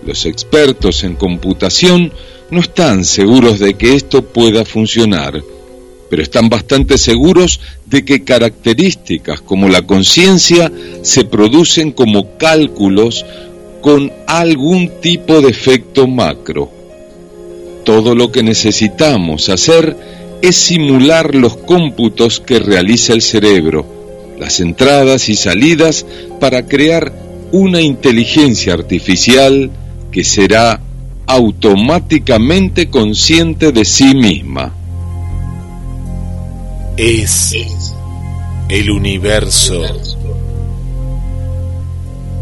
Los 0.05 0.26
expertos 0.26 1.03
en 1.03 1.15
computación 1.15 2.11
no 2.49 2.59
están 2.59 3.05
seguros 3.05 3.59
de 3.59 3.76
que 3.76 3.93
esto 3.93 4.23
pueda 4.23 4.65
funcionar, 4.65 5.43
pero 6.09 6.21
están 6.21 6.49
bastante 6.49 6.97
seguros 6.97 7.59
de 7.86 8.03
que 8.03 8.23
características 8.23 9.41
como 9.41 9.69
la 9.69 9.84
conciencia 9.84 10.71
se 11.03 11.26
producen 11.26 11.91
como 11.91 12.38
cálculos 12.38 13.26
con 13.82 14.11
algún 14.26 14.99
tipo 14.99 15.41
de 15.41 15.49
efecto 15.49 16.07
macro. 16.07 16.71
Todo 17.84 18.15
lo 18.15 18.32
que 18.32 18.41
necesitamos 18.41 19.49
hacer 19.49 20.14
es 20.47 20.55
simular 20.57 21.33
los 21.33 21.57
cómputos 21.57 22.39
que 22.39 22.59
realiza 22.59 23.13
el 23.13 23.21
cerebro, 23.21 24.35
las 24.39 24.59
entradas 24.59 25.29
y 25.29 25.35
salidas 25.35 26.05
para 26.39 26.67
crear 26.67 27.11
una 27.51 27.81
inteligencia 27.81 28.73
artificial 28.73 29.71
que 30.11 30.23
será 30.23 30.81
automáticamente 31.25 32.89
consciente 32.89 33.71
de 33.71 33.85
sí 33.85 34.13
misma. 34.13 34.73
Es 36.97 37.55
el 38.69 38.89
universo 38.91 39.81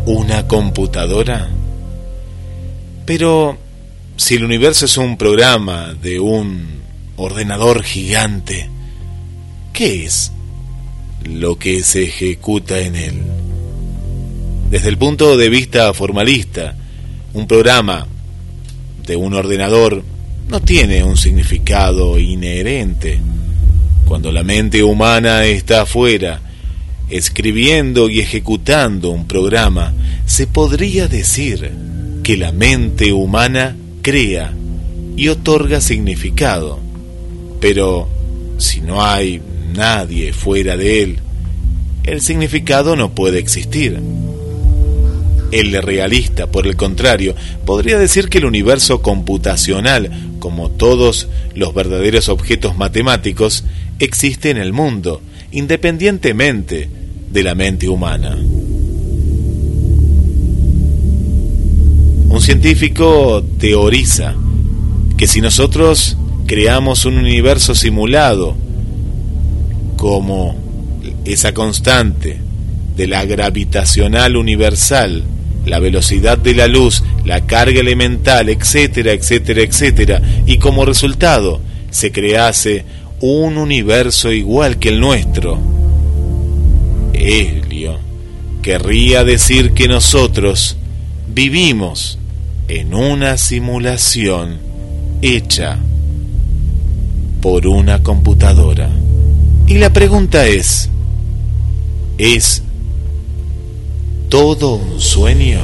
una 0.06 0.48
computadora. 0.48 1.50
Pero 3.06 3.58
si 4.18 4.36
el 4.36 4.44
universo 4.44 4.86
es 4.86 4.98
un 4.98 5.18
programa 5.18 5.94
de 5.94 6.20
un 6.20 6.73
ordenador 7.16 7.84
gigante, 7.84 8.70
¿qué 9.72 10.06
es 10.06 10.32
lo 11.24 11.58
que 11.58 11.84
se 11.84 12.04
ejecuta 12.04 12.80
en 12.80 12.96
él? 12.96 13.22
Desde 14.70 14.90
el 14.90 14.98
punto 14.98 15.38
de 15.38 15.50
vista 15.50 15.94
formalista, 15.94 16.76
un 17.34 17.48
programa 17.48 18.08
de 19.06 19.16
un 19.16 19.34
ordenador 19.34 20.04
no 20.50 20.62
tiene 20.62 21.04
un 21.04 21.18
significado 21.18 22.18
inherente. 22.18 23.20
Cuando 24.06 24.32
la 24.32 24.44
mente 24.44 24.84
humana 24.84 25.46
está 25.46 25.82
afuera, 25.82 26.42
escribiendo 27.10 28.10
y 28.10 28.20
ejecutando 28.20 29.10
un 29.10 29.28
programa, 29.28 29.94
se 30.26 30.48
podría 30.48 31.08
decir 31.08 31.72
que 32.24 32.38
la 32.38 32.52
mente 32.52 33.14
humana 33.14 33.76
crea 34.02 34.54
y 35.16 35.28
otorga 35.28 35.82
significado. 35.82 36.80
Pero 37.64 38.10
si 38.58 38.82
no 38.82 39.06
hay 39.06 39.42
nadie 39.74 40.34
fuera 40.34 40.76
de 40.76 41.02
él, 41.02 41.20
el 42.04 42.20
significado 42.20 42.98
no 42.98 43.16
puede 43.16 43.40
existir. 43.40 44.02
El 45.54 45.72
realista, 45.82 46.48
por 46.48 46.68
el 46.68 46.76
contrario, 46.76 47.36
podría 47.66 47.98
decir 47.98 48.28
que 48.28 48.40
el 48.40 48.46
universo 48.46 49.02
computacional, 49.02 50.12
como 50.40 50.72
todos 50.72 51.30
los 51.56 51.74
verdaderos 51.74 52.28
objetos 52.28 52.76
matemáticos, 52.76 53.64
existe 53.98 54.50
en 54.50 54.58
el 54.58 54.74
mundo, 54.74 55.22
independientemente 55.54 56.90
de 57.32 57.44
la 57.44 57.56
mente 57.56 57.88
humana. 57.88 58.38
Un 62.28 62.42
científico 62.42 63.42
teoriza 63.58 64.36
que 65.16 65.28
si 65.28 65.40
nosotros 65.40 66.18
creamos 66.46 67.06
un 67.06 67.18
universo 67.18 67.76
simulado 67.76 68.56
como 69.98 70.56
esa 71.26 71.54
constante 71.54 72.38
de 72.96 73.08
la 73.08 73.26
gravitacional 73.26 74.36
universal, 74.36 75.24
la 75.66 75.80
velocidad 75.80 76.38
de 76.38 76.54
la 76.54 76.68
luz, 76.68 77.04
la 77.26 77.46
carga 77.46 77.80
elemental, 77.80 78.50
etcétera, 78.50 79.14
etcétera, 79.14 79.62
etcétera, 79.62 80.22
y 80.46 80.58
como 80.58 80.86
resultado 80.86 81.62
se 81.90 82.12
crease 82.12 82.86
un 83.22 83.58
universo 83.58 84.32
igual 84.32 84.78
que 84.78 84.90
el 84.90 85.00
nuestro. 85.00 85.60
Helio 87.14 88.00
querría 88.62 89.24
decir 89.24 89.72
que 89.72 89.88
nosotros 89.88 90.76
vivimos 91.28 92.18
en 92.68 92.94
una 92.94 93.38
simulación 93.38 94.58
hecha 95.22 95.80
por 97.44 97.68
una 97.68 98.02
computadora. 98.02 98.90
Y 99.68 99.74
la 99.74 99.92
pregunta 99.92 100.48
es, 100.48 100.90
¿es 102.18 102.64
todo 104.30 104.76
un 104.76 105.02
sueño? 105.02 105.60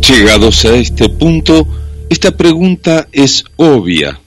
Llegados 0.00 0.64
a 0.64 0.74
este 0.74 1.08
punto, 1.08 1.68
esta 2.10 2.36
pregunta 2.36 3.06
es 3.12 3.44
obvia. 3.54 4.20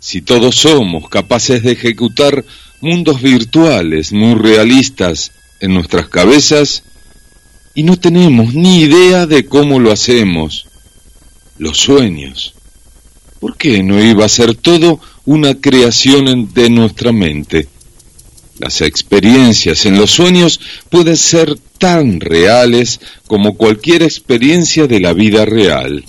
Si 0.00 0.20
todos 0.20 0.56
somos 0.56 1.08
capaces 1.08 1.62
de 1.62 1.70
ejecutar 1.70 2.44
mundos 2.80 3.22
virtuales 3.22 4.12
muy 4.12 4.34
realistas 4.34 5.30
en 5.60 5.74
nuestras 5.74 6.08
cabezas 6.08 6.82
y 7.72 7.84
no 7.84 7.96
tenemos 7.96 8.52
ni 8.52 8.80
idea 8.80 9.26
de 9.26 9.46
cómo 9.46 9.78
lo 9.78 9.92
hacemos, 9.92 10.66
los 11.56 11.78
sueños, 11.78 12.54
¿por 13.40 13.56
qué 13.56 13.82
no 13.82 14.02
iba 14.02 14.24
a 14.24 14.28
ser 14.28 14.54
todo 14.54 15.00
una 15.24 15.54
creación 15.54 16.52
de 16.52 16.70
nuestra 16.70 17.10
mente? 17.10 17.66
Las 18.58 18.82
experiencias 18.82 19.86
en 19.86 19.96
los 19.96 20.10
sueños 20.10 20.60
pueden 20.90 21.16
ser 21.16 21.58
tan 21.78 22.20
reales 22.20 23.00
como 23.26 23.56
cualquier 23.56 24.02
experiencia 24.02 24.86
de 24.86 25.00
la 25.00 25.14
vida 25.14 25.46
real. 25.46 26.04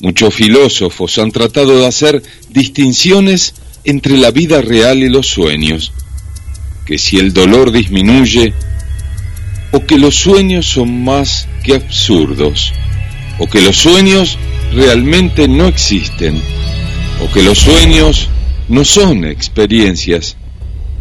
Muchos 0.00 0.34
filósofos 0.34 1.18
han 1.18 1.32
tratado 1.32 1.78
de 1.78 1.86
hacer 1.86 2.22
distinciones 2.50 3.54
entre 3.84 4.18
la 4.18 4.30
vida 4.30 4.60
real 4.60 4.98
y 4.98 5.08
los 5.08 5.26
sueños, 5.28 5.92
que 6.84 6.98
si 6.98 7.18
el 7.18 7.32
dolor 7.32 7.72
disminuye, 7.72 8.52
o 9.72 9.86
que 9.86 9.96
los 9.96 10.16
sueños 10.16 10.66
son 10.66 11.04
más 11.04 11.48
que 11.64 11.74
absurdos, 11.74 12.72
o 13.40 13.46
que 13.46 13.62
los 13.62 13.76
sueños 13.76 14.38
realmente 14.72 15.48
no 15.48 15.66
existen, 15.66 16.40
o 17.24 17.32
que 17.32 17.42
los 17.42 17.58
sueños 17.58 18.28
no 18.68 18.84
son 18.84 19.24
experiencias, 19.24 20.36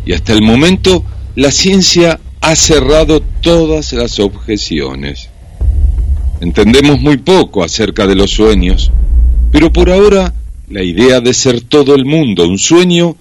y 0.06 0.14
hasta 0.14 0.34
el 0.34 0.42
momento 0.42 1.04
la 1.36 1.52
ciencia 1.52 2.20
ha 2.42 2.56
cerrado 2.56 3.22
todas 3.42 3.94
las 3.94 4.20
objeciones. 4.20 5.30
Entendemos 6.40 7.02
muy 7.02 7.18
poco 7.18 7.62
acerca 7.62 8.08
de 8.08 8.16
los 8.16 8.32
sueños, 8.32 8.90
pero 9.52 9.72
por 9.74 9.92
ahora 9.92 10.34
la 10.70 10.82
idea 10.82 11.20
de 11.20 11.34
ser 11.34 11.62
todo 11.62 11.94
el 11.94 12.06
mundo 12.06 12.48
un 12.48 12.58
sueño 12.58 13.18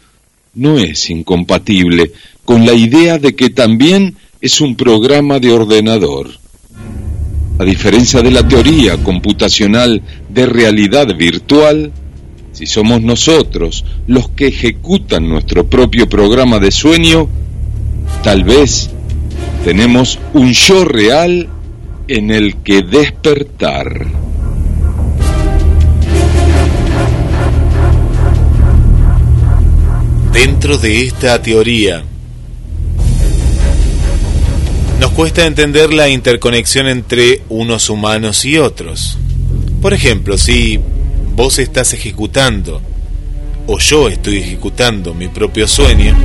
no 0.54 0.78
es 0.78 1.10
incompatible 1.10 2.12
con 2.44 2.64
la 2.64 2.72
idea 2.72 3.18
de 3.18 3.34
que 3.34 3.50
también 3.50 4.16
es 4.40 4.60
un 4.60 4.76
programa 4.76 5.40
de 5.40 5.52
ordenador. 5.52 6.30
A 7.59 7.64
diferencia 7.64 8.22
de 8.22 8.30
la 8.30 8.46
teoría 8.46 8.96
computacional 8.98 10.00
de 10.28 10.46
realidad 10.46 11.09
virtual, 11.16 11.90
si 12.52 12.66
somos 12.66 13.02
nosotros 13.02 13.84
los 14.06 14.28
que 14.28 14.46
ejecutan 14.46 15.28
nuestro 15.28 15.68
propio 15.68 16.09
programa 16.09 16.61
de 16.61 16.70
sueño, 16.70 17.28
tal 18.22 18.44
vez 18.44 18.90
tenemos 19.64 20.20
un 20.34 20.52
yo 20.52 20.84
real 20.84 21.48
en 22.06 22.30
el 22.30 22.56
que 22.62 22.82
despertar. 22.82 24.06
Dentro 30.32 30.78
de 30.78 31.06
esta 31.06 31.42
teoría, 31.42 32.04
cuesta 35.18 35.46
entender 35.46 35.92
la 35.92 36.08
interconexión 36.08 36.86
entre 36.86 37.42
unos 37.48 37.90
humanos 37.90 38.44
y 38.44 38.56
otros. 38.56 39.18
Por 39.82 39.92
ejemplo, 39.92 40.38
si 40.38 40.78
vos 41.34 41.58
estás 41.58 41.92
ejecutando 41.92 42.80
o 43.66 43.80
yo 43.80 44.08
estoy 44.08 44.36
ejecutando 44.36 45.14
mi 45.14 45.26
propio 45.26 45.66
sueño, 45.66 46.16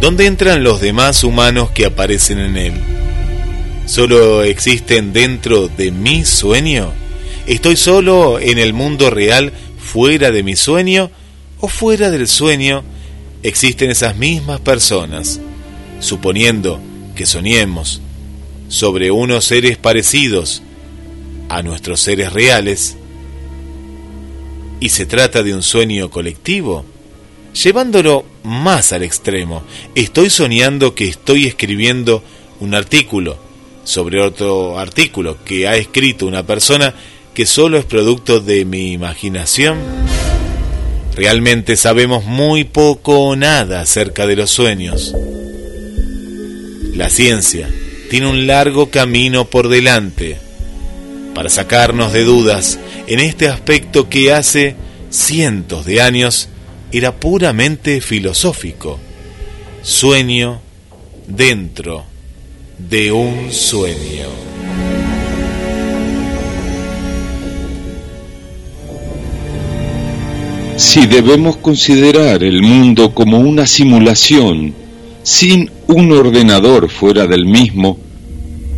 ¿dónde 0.00 0.26
entran 0.26 0.62
los 0.62 0.80
demás 0.80 1.24
humanos 1.24 1.72
que 1.72 1.84
aparecen 1.84 2.38
en 2.38 2.56
él? 2.56 2.74
¿Solo 3.86 4.44
existen 4.44 5.12
dentro 5.12 5.66
de 5.66 5.90
mi 5.90 6.24
sueño? 6.24 6.92
¿Estoy 7.48 7.74
solo 7.74 8.38
en 8.38 8.60
el 8.60 8.72
mundo 8.72 9.10
real 9.10 9.52
fuera 9.80 10.30
de 10.30 10.44
mi 10.44 10.54
sueño 10.54 11.10
o 11.58 11.66
fuera 11.66 12.12
del 12.12 12.28
sueño 12.28 12.84
existen 13.42 13.90
esas 13.90 14.14
mismas 14.14 14.60
personas, 14.60 15.40
suponiendo 15.98 16.80
que 17.16 17.26
soñemos 17.26 18.00
sobre 18.68 19.10
unos 19.10 19.44
seres 19.44 19.76
parecidos 19.76 20.62
a 21.48 21.62
nuestros 21.62 22.00
seres 22.00 22.32
reales, 22.32 22.96
y 24.80 24.90
se 24.90 25.06
trata 25.06 25.42
de 25.42 25.54
un 25.54 25.62
sueño 25.62 26.10
colectivo, 26.10 26.84
llevándolo 27.52 28.24
más 28.44 28.92
al 28.92 29.02
extremo, 29.02 29.62
estoy 29.94 30.30
soñando 30.30 30.94
que 30.94 31.08
estoy 31.08 31.46
escribiendo 31.46 32.22
un 32.60 32.74
artículo 32.74 33.38
sobre 33.84 34.20
otro 34.20 34.78
artículo 34.78 35.42
que 35.44 35.66
ha 35.66 35.76
escrito 35.76 36.26
una 36.26 36.46
persona 36.46 36.94
que 37.34 37.46
solo 37.46 37.78
es 37.78 37.84
producto 37.84 38.40
de 38.40 38.64
mi 38.64 38.92
imaginación. 38.92 39.78
Realmente 41.14 41.76
sabemos 41.76 42.24
muy 42.24 42.64
poco 42.64 43.18
o 43.20 43.36
nada 43.36 43.80
acerca 43.80 44.26
de 44.26 44.36
los 44.36 44.50
sueños. 44.50 45.14
La 46.94 47.08
ciencia 47.08 47.68
tiene 48.08 48.26
un 48.26 48.46
largo 48.46 48.90
camino 48.90 49.44
por 49.44 49.68
delante 49.68 50.38
para 51.34 51.48
sacarnos 51.48 52.12
de 52.12 52.24
dudas 52.24 52.78
en 53.06 53.20
este 53.20 53.48
aspecto 53.48 54.08
que 54.08 54.32
hace 54.32 54.74
cientos 55.10 55.86
de 55.86 56.00
años 56.00 56.48
era 56.90 57.14
puramente 57.14 58.00
filosófico. 58.00 58.98
Sueño 59.82 60.60
dentro 61.26 62.04
de 62.78 63.12
un 63.12 63.52
sueño. 63.52 64.26
Si 70.76 71.06
debemos 71.06 71.56
considerar 71.56 72.42
el 72.42 72.62
mundo 72.62 73.12
como 73.12 73.38
una 73.38 73.66
simulación, 73.66 74.74
sin 75.28 75.70
un 75.88 76.10
ordenador 76.10 76.88
fuera 76.88 77.26
del 77.26 77.44
mismo, 77.44 77.98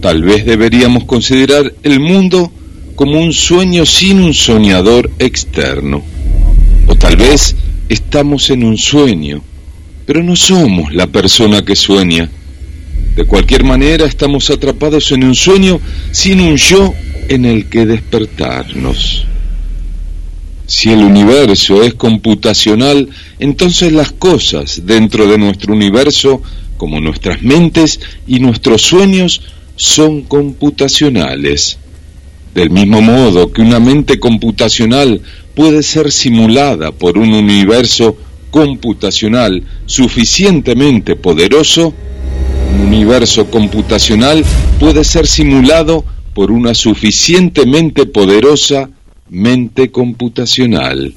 tal 0.01 0.25
vez 0.25 0.45
deberíamos 0.45 1.05
considerar 1.05 1.73
el 1.85 2.01
mundo 2.01 2.51
como 2.97 3.21
un 3.21 3.33
sueño 3.33 3.87
sin 3.87 4.19
un 4.19 4.35
soñador 4.35 5.13
externo. 5.21 6.03
O 6.89 6.97
tal 6.97 7.17
vez 7.17 7.55
estamos 7.89 8.51
en 8.51 8.65
un 8.65 8.77
sueño, 8.77 9.41
pero 10.05 10.25
no 10.25 10.35
somos 10.35 10.93
la 10.93 11.07
persona 11.07 11.65
que 11.65 11.77
sueña. 11.77 12.29
De 13.15 13.25
cualquier 13.27 13.63
manera 13.63 14.05
estamos 14.05 14.51
atrapados 14.51 15.13
en 15.13 15.23
un 15.23 15.37
sueño 15.37 15.81
sin 16.11 16.41
un 16.41 16.57
yo 16.57 16.93
en 17.29 17.45
el 17.45 17.67
que 17.67 17.87
despertarnos. 17.87 19.25
Si 20.71 20.89
el 20.89 21.01
universo 21.01 21.83
es 21.83 21.95
computacional, 21.95 23.09
entonces 23.41 23.93
las 23.93 24.13
cosas 24.13 24.83
dentro 24.85 25.27
de 25.27 25.37
nuestro 25.37 25.75
universo, 25.75 26.43
como 26.77 27.01
nuestras 27.01 27.43
mentes 27.43 27.99
y 28.29 28.39
nuestros 28.39 28.83
sueños, 28.83 29.43
son 29.75 30.23
computacionales. 30.23 31.77
Del 32.55 32.71
mismo 32.71 33.03
modo 33.03 33.51
que 33.51 33.63
una 33.63 33.81
mente 33.81 34.21
computacional 34.21 35.21
puede 35.57 35.83
ser 35.83 36.13
simulada 36.13 36.93
por 36.93 37.19
un 37.19 37.33
universo 37.33 38.17
computacional 38.53 39.65
suficientemente 39.87 41.17
poderoso, 41.17 41.93
un 42.75 42.87
universo 42.87 43.51
computacional 43.51 44.45
puede 44.79 45.03
ser 45.03 45.27
simulado 45.27 46.05
por 46.33 46.53
una 46.53 46.75
suficientemente 46.75 48.07
poderosa 48.07 48.89
mente 49.31 49.91
computacional. 49.91 51.15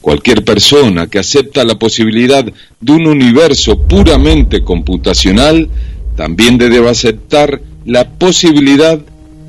Cualquier 0.00 0.44
persona 0.44 1.06
que 1.06 1.18
acepta 1.18 1.64
la 1.64 1.78
posibilidad 1.78 2.44
de 2.44 2.92
un 2.92 3.06
universo 3.06 3.78
puramente 3.80 4.62
computacional 4.62 5.68
también 6.16 6.58
debe 6.58 6.88
aceptar 6.88 7.60
la 7.84 8.10
posibilidad 8.10 8.98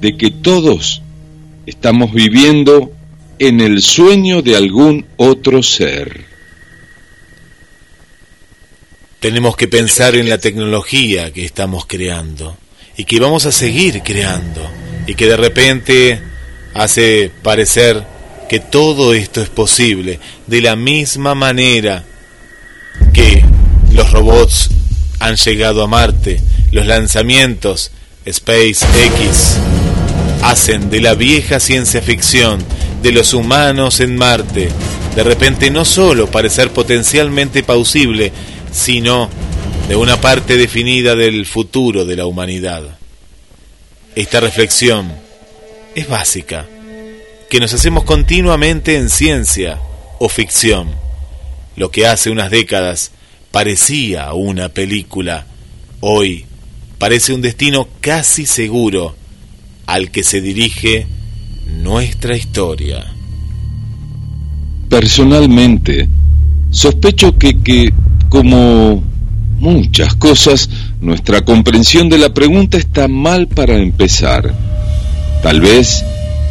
de 0.02 0.18
que 0.18 0.32
todos 0.32 1.02
estamos 1.66 2.14
viviendo 2.14 2.92
en 3.40 3.60
el 3.60 3.82
sueño 3.82 4.42
de 4.42 4.56
algún 4.56 5.06
otro 5.18 5.64
ser. 5.64 6.26
Tenemos 9.20 9.56
que 9.56 9.68
pensar 9.68 10.16
en 10.16 10.30
la 10.30 10.38
tecnología 10.38 11.32
que 11.32 11.46
estamos 11.46 11.86
creando 11.86 12.58
y 12.98 13.06
que 13.06 13.20
vamos 13.20 13.46
a 13.46 13.52
seguir 13.52 14.02
creando 14.04 14.62
y 15.08 15.16
que 15.16 15.28
de 15.28 15.38
repente 15.38 16.22
hace 16.76 17.32
parecer 17.42 18.04
que 18.50 18.60
todo 18.60 19.14
esto 19.14 19.42
es 19.42 19.50
posible 19.50 20.20
de 20.46 20.62
la 20.62 20.76
misma 20.76 21.34
manera 21.34 22.04
que 23.14 23.44
los 23.92 24.12
robots 24.12 24.70
han 25.20 25.38
llegado 25.38 25.82
a 25.82 25.88
Marte, 25.88 26.42
los 26.72 26.86
lanzamientos 26.86 27.92
SpaceX 28.30 29.58
hacen 30.44 30.90
de 30.90 31.00
la 31.00 31.16
vieja 31.16 31.60
ciencia 31.60 32.02
ficción 32.02 32.64
de 33.02 33.14
los 33.14 33.34
humanos 33.34 34.02
en 34.02 34.18
Marte, 34.18 34.70
de 35.16 35.24
repente 35.24 35.72
no 35.72 35.86
solo 35.86 36.30
parecer 36.30 36.72
potencialmente 36.72 37.64
plausible, 37.64 38.34
sino 38.72 39.30
de 39.88 39.96
una 39.96 40.20
parte 40.20 40.58
definida 40.58 41.16
del 41.16 41.46
futuro 41.46 42.04
de 42.06 42.18
la 42.18 42.26
humanidad. 42.26 42.84
Esta 44.14 44.42
reflexión 44.42 45.25
es 45.96 46.10
básica, 46.10 46.68
que 47.50 47.60
nos 47.60 47.74
hacemos 47.74 48.04
continuamente 48.04 48.98
en 48.98 49.10
ciencia 49.10 49.80
o 50.20 50.30
ficción. 50.30 50.90
Lo 51.78 51.90
que 51.90 52.06
hace 52.06 52.30
unas 52.30 52.52
décadas 52.52 53.12
parecía 53.52 54.34
una 54.34 54.70
película, 54.70 55.46
hoy 56.02 56.46
parece 56.98 57.34
un 57.34 57.42
destino 57.42 57.88
casi 58.02 58.46
seguro 58.46 59.16
al 59.86 60.12
que 60.12 60.24
se 60.24 60.42
dirige 60.42 61.08
nuestra 61.82 62.36
historia. 62.36 63.06
Personalmente, 64.90 66.10
sospecho 66.72 67.38
que, 67.38 67.62
que, 67.62 67.94
como 68.30 69.02
muchas 69.60 70.16
cosas, 70.16 70.70
nuestra 71.00 71.46
comprensión 71.46 72.10
de 72.10 72.18
la 72.18 72.34
pregunta 72.34 72.78
está 72.78 73.08
mal 73.08 73.48
para 73.48 73.78
empezar. 73.78 74.75
Tal 75.46 75.62
vez, 75.62 76.04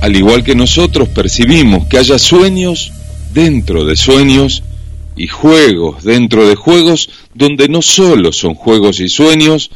al 0.03 0.15
igual 0.15 0.45
que 0.45 0.55
nosotros 0.55 1.09
percibimos 1.09 1.89
que 1.89 1.99
haya 1.99 2.17
sueños 2.17 2.93
dentro 3.33 3.85
de 3.85 3.97
sueños 3.97 4.63
y 5.17 5.27
juegos 5.27 6.05
dentro 6.05 6.47
de 6.47 6.55
juegos 6.55 7.11
donde 7.35 7.69
no 7.69 7.83
solo 7.83 8.31
son 8.31 8.55
juegos 8.55 9.01
y 9.01 9.09
sueños, 9.09 9.73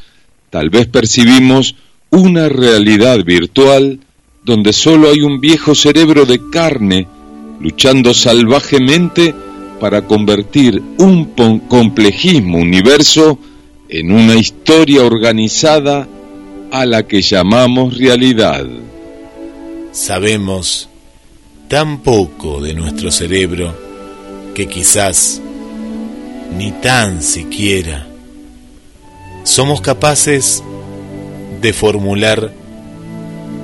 tal 0.51 0.71
vez 0.71 0.87
percibimos 0.87 1.75
una 2.11 2.49
realidad 2.49 3.25
virtual 3.25 3.99
donde 4.45 4.73
solo 4.73 5.11
hay 5.11 5.23
un 5.23 5.41
viejo 5.41 5.75
cerebro 5.75 6.25
de 6.25 6.39
carne 6.53 7.09
luchando 7.59 8.15
salvajemente 8.15 9.35
para 9.81 10.03
convertir 10.03 10.81
un 10.99 11.33
complejismo 11.67 12.59
universo 12.59 13.37
en 13.89 14.13
una 14.13 14.37
historia 14.37 15.03
organizada 15.03 16.07
a 16.71 16.87
la 16.87 17.03
que 17.09 17.21
llamamos 17.21 17.99
realidad. 17.99 18.65
Sabemos 19.99 20.89
tan 21.67 21.99
poco 21.99 22.61
de 22.61 22.73
nuestro 22.73 23.11
cerebro 23.11 23.75
que 24.55 24.69
quizás 24.69 25.43
ni 26.57 26.71
tan 26.71 27.21
siquiera 27.21 28.07
somos 29.43 29.81
capaces 29.81 30.63
de 31.61 31.73
formular 31.73 32.53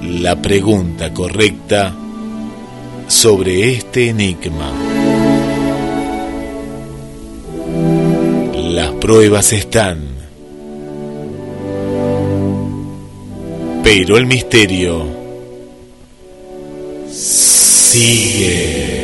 la 0.03 0.43
pregunta 0.43 1.14
correcta 1.14 1.95
sobre 3.07 3.72
este 3.72 4.09
enigma. 4.09 4.72
Las 8.57 8.91
pruebas 8.95 9.53
están, 9.53 10.01
pero 13.85 14.16
el 14.16 14.26
misterio 14.26 15.24
sigue. 17.15 19.04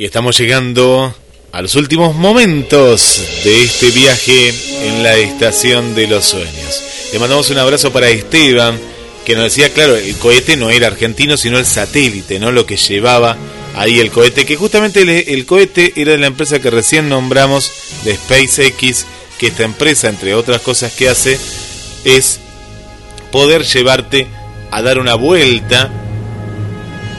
Y 0.00 0.06
estamos 0.06 0.38
llegando 0.38 1.14
a 1.52 1.60
los 1.60 1.74
últimos 1.74 2.16
momentos 2.16 3.22
de 3.44 3.64
este 3.64 3.90
viaje 3.90 4.48
en 4.86 5.02
la 5.02 5.14
estación 5.16 5.94
de 5.94 6.06
los 6.06 6.24
sueños. 6.24 6.82
Le 7.12 7.18
mandamos 7.18 7.50
un 7.50 7.58
abrazo 7.58 7.92
para 7.92 8.08
Esteban, 8.08 8.80
que 9.26 9.34
nos 9.34 9.44
decía, 9.44 9.74
claro, 9.74 9.96
el 9.96 10.16
cohete 10.16 10.56
no 10.56 10.70
era 10.70 10.86
argentino, 10.86 11.36
sino 11.36 11.58
el 11.58 11.66
satélite, 11.66 12.38
¿no? 12.38 12.50
Lo 12.50 12.64
que 12.64 12.78
llevaba 12.78 13.36
ahí 13.74 14.00
el 14.00 14.10
cohete, 14.10 14.46
que 14.46 14.56
justamente 14.56 15.02
el, 15.02 15.10
el 15.10 15.44
cohete 15.44 15.92
era 15.94 16.12
de 16.12 16.18
la 16.18 16.28
empresa 16.28 16.62
que 16.62 16.70
recién 16.70 17.10
nombramos 17.10 17.70
de 18.02 18.16
SpaceX, 18.16 19.04
que 19.36 19.48
esta 19.48 19.64
empresa, 19.64 20.08
entre 20.08 20.32
otras 20.32 20.62
cosas 20.62 20.94
que 20.94 21.10
hace, 21.10 21.38
es 22.06 22.40
poder 23.30 23.64
llevarte 23.64 24.28
a 24.70 24.80
dar 24.80 24.98
una 24.98 25.14
vuelta, 25.14 25.92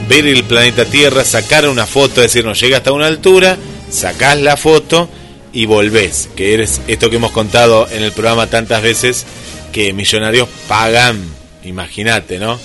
ver 0.08 0.26
el 0.26 0.44
planeta 0.44 0.84
Tierra, 0.84 1.24
sacar 1.24 1.68
una 1.68 1.86
foto, 1.86 2.22
es 2.22 2.32
decir, 2.32 2.44
nos 2.44 2.60
llega 2.60 2.78
hasta 2.78 2.92
una 2.92 3.06
altura, 3.06 3.56
sacás 3.90 4.40
la 4.40 4.56
foto 4.56 5.08
y 5.52 5.66
volvés, 5.66 6.28
que 6.36 6.54
eres 6.54 6.80
esto 6.86 7.10
que 7.10 7.16
hemos 7.16 7.32
contado 7.32 7.88
en 7.90 8.02
el 8.02 8.12
programa 8.12 8.46
tantas 8.46 8.82
veces, 8.82 9.26
que 9.72 9.92
millonarios 9.92 10.48
pagan, 10.68 11.22
imagínate, 11.64 12.38
¿no? 12.38 12.58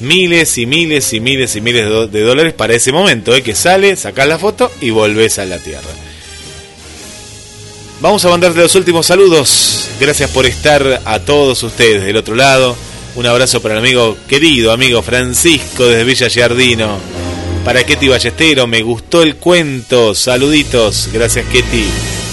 Miles 0.00 0.56
y 0.56 0.66
miles 0.66 1.12
y 1.12 1.20
miles 1.20 1.56
y 1.56 1.60
miles 1.60 2.10
de, 2.10 2.20
dólares 2.22 2.54
para 2.54 2.74
ese 2.74 2.90
momento, 2.90 3.34
¿eh? 3.34 3.42
que 3.42 3.54
sale, 3.54 3.96
sacás 3.96 4.26
la 4.26 4.38
foto 4.38 4.70
y 4.80 4.90
volvés 4.90 5.38
a 5.38 5.44
la 5.44 5.58
Tierra. 5.58 5.90
Vamos 8.00 8.24
a 8.24 8.30
mandarte 8.30 8.58
los 8.58 8.74
últimos 8.76 9.06
saludos. 9.06 9.90
Gracias 10.00 10.30
por 10.30 10.46
estar 10.46 11.02
a 11.04 11.18
todos 11.18 11.62
ustedes 11.62 12.02
del 12.02 12.16
otro 12.16 12.34
lado. 12.34 12.74
Un 13.16 13.26
abrazo 13.26 13.60
para 13.60 13.74
el 13.74 13.80
amigo 13.80 14.16
querido, 14.28 14.72
amigo 14.72 15.02
Francisco 15.02 15.86
desde 15.86 16.04
Villa 16.04 16.28
Giardino. 16.28 16.98
Para 17.64 17.84
Ketty 17.84 18.08
Ballestero, 18.08 18.66
me 18.66 18.82
gustó 18.82 19.22
el 19.22 19.36
cuento. 19.36 20.14
Saluditos. 20.14 21.08
Gracias, 21.12 21.44
Ketty. 21.46 21.84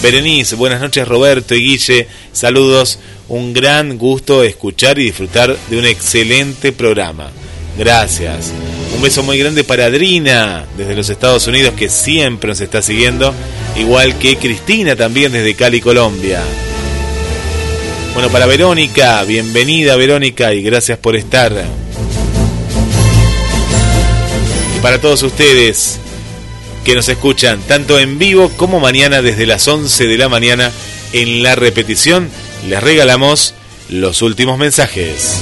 Berenice, 0.02 0.56
buenas 0.56 0.80
noches, 0.80 1.08
Roberto 1.08 1.56
y 1.56 1.64
Guille. 1.64 2.08
Saludos. 2.32 3.00
Un 3.28 3.54
gran 3.54 3.98
gusto 3.98 4.44
escuchar 4.44 5.00
y 5.00 5.06
disfrutar 5.06 5.58
de 5.70 5.78
un 5.78 5.86
excelente 5.86 6.72
programa. 6.72 7.32
Gracias. 7.78 8.54
Un 8.96 9.02
beso 9.02 9.24
muy 9.24 9.38
grande 9.38 9.64
para 9.64 9.86
Adrina 9.86 10.66
desde 10.78 10.96
los 10.96 11.10
Estados 11.10 11.46
Unidos 11.48 11.74
que 11.74 11.90
siempre 11.90 12.50
nos 12.50 12.62
está 12.62 12.82
siguiendo. 12.82 13.34
Igual 13.76 14.18
que 14.18 14.38
Cristina 14.38 14.96
también 14.96 15.32
desde 15.32 15.56
Cali, 15.56 15.82
Colombia. 15.82 16.42
Bueno, 18.18 18.32
para 18.32 18.48
Verónica, 18.48 19.24
bienvenida 19.26 19.96
Verónica 19.96 20.52
y 20.52 20.64
gracias 20.64 20.98
por 20.98 21.16
estar. 21.16 21.54
Y 24.76 24.80
para 24.80 25.00
todos 25.00 25.22
ustedes 25.22 26.00
que 26.84 26.96
nos 26.96 27.08
escuchan 27.10 27.60
tanto 27.68 28.00
en 28.00 28.18
vivo 28.18 28.50
como 28.58 28.80
mañana 28.80 29.22
desde 29.22 29.46
las 29.46 29.68
11 29.68 30.08
de 30.08 30.18
la 30.18 30.30
mañana 30.30 30.72
en 31.14 31.44
la 31.44 31.54
repetición, 31.54 32.28
les 32.68 32.82
regalamos 32.82 33.54
los 33.90 34.24
últimos 34.24 34.58
mensajes. 34.58 35.36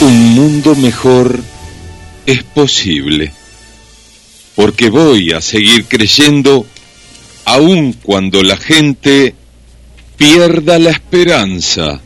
Un 0.00 0.34
mundo 0.34 0.74
mejor 0.74 1.38
es 2.26 2.42
posible, 2.42 3.32
porque 4.56 4.90
voy 4.90 5.30
a 5.30 5.40
seguir 5.40 5.84
creyendo 5.84 6.66
aun 7.44 7.92
cuando 7.92 8.42
la 8.42 8.56
gente 8.56 9.36
pierda 10.16 10.78
la 10.78 10.90
esperanza. 10.90 12.00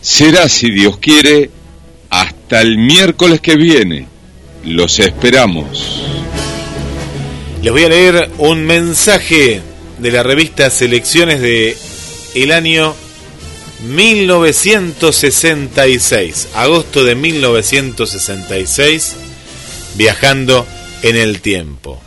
Será, 0.00 0.48
si 0.48 0.70
Dios 0.70 0.98
quiere, 0.98 1.50
hasta 2.10 2.60
el 2.60 2.78
miércoles 2.78 3.40
que 3.40 3.56
viene. 3.56 4.06
Los 4.64 4.98
esperamos. 4.98 6.02
Les 7.62 7.72
voy 7.72 7.84
a 7.84 7.88
leer 7.88 8.30
un 8.38 8.64
mensaje 8.64 9.62
de 9.98 10.10
la 10.10 10.22
revista 10.22 10.68
Selecciones 10.70 11.40
de 11.40 11.76
el 12.34 12.52
año 12.52 12.94
1966, 13.82 16.48
agosto 16.54 17.04
de 17.04 17.14
1966, 17.14 19.16
viajando 19.96 20.66
en 21.02 21.16
el 21.16 21.40
tiempo. 21.40 22.00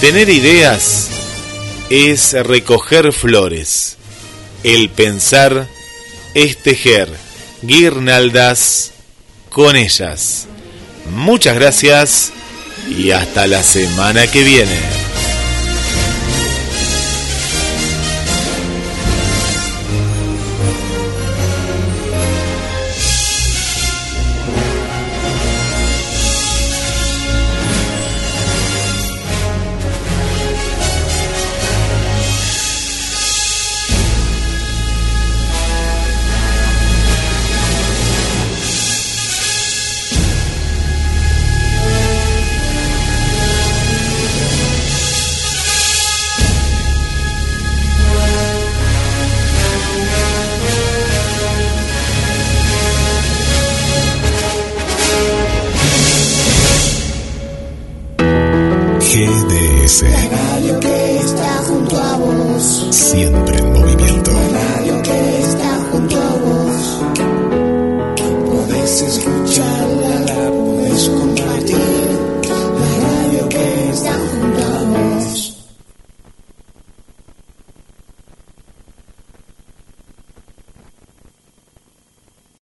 Tener 0.00 0.28
ideas 0.28 1.10
es 1.90 2.32
recoger 2.32 3.12
flores, 3.12 3.96
el 4.62 4.90
pensar 4.90 5.66
es 6.34 6.56
tejer 6.58 7.08
guirnaldas 7.62 8.92
con 9.50 9.76
ellas. 9.76 10.46
Muchas 11.10 11.54
gracias 11.54 12.32
y 12.88 13.10
hasta 13.10 13.46
la 13.46 13.62
semana 13.62 14.26
que 14.26 14.42
viene. 14.42 15.09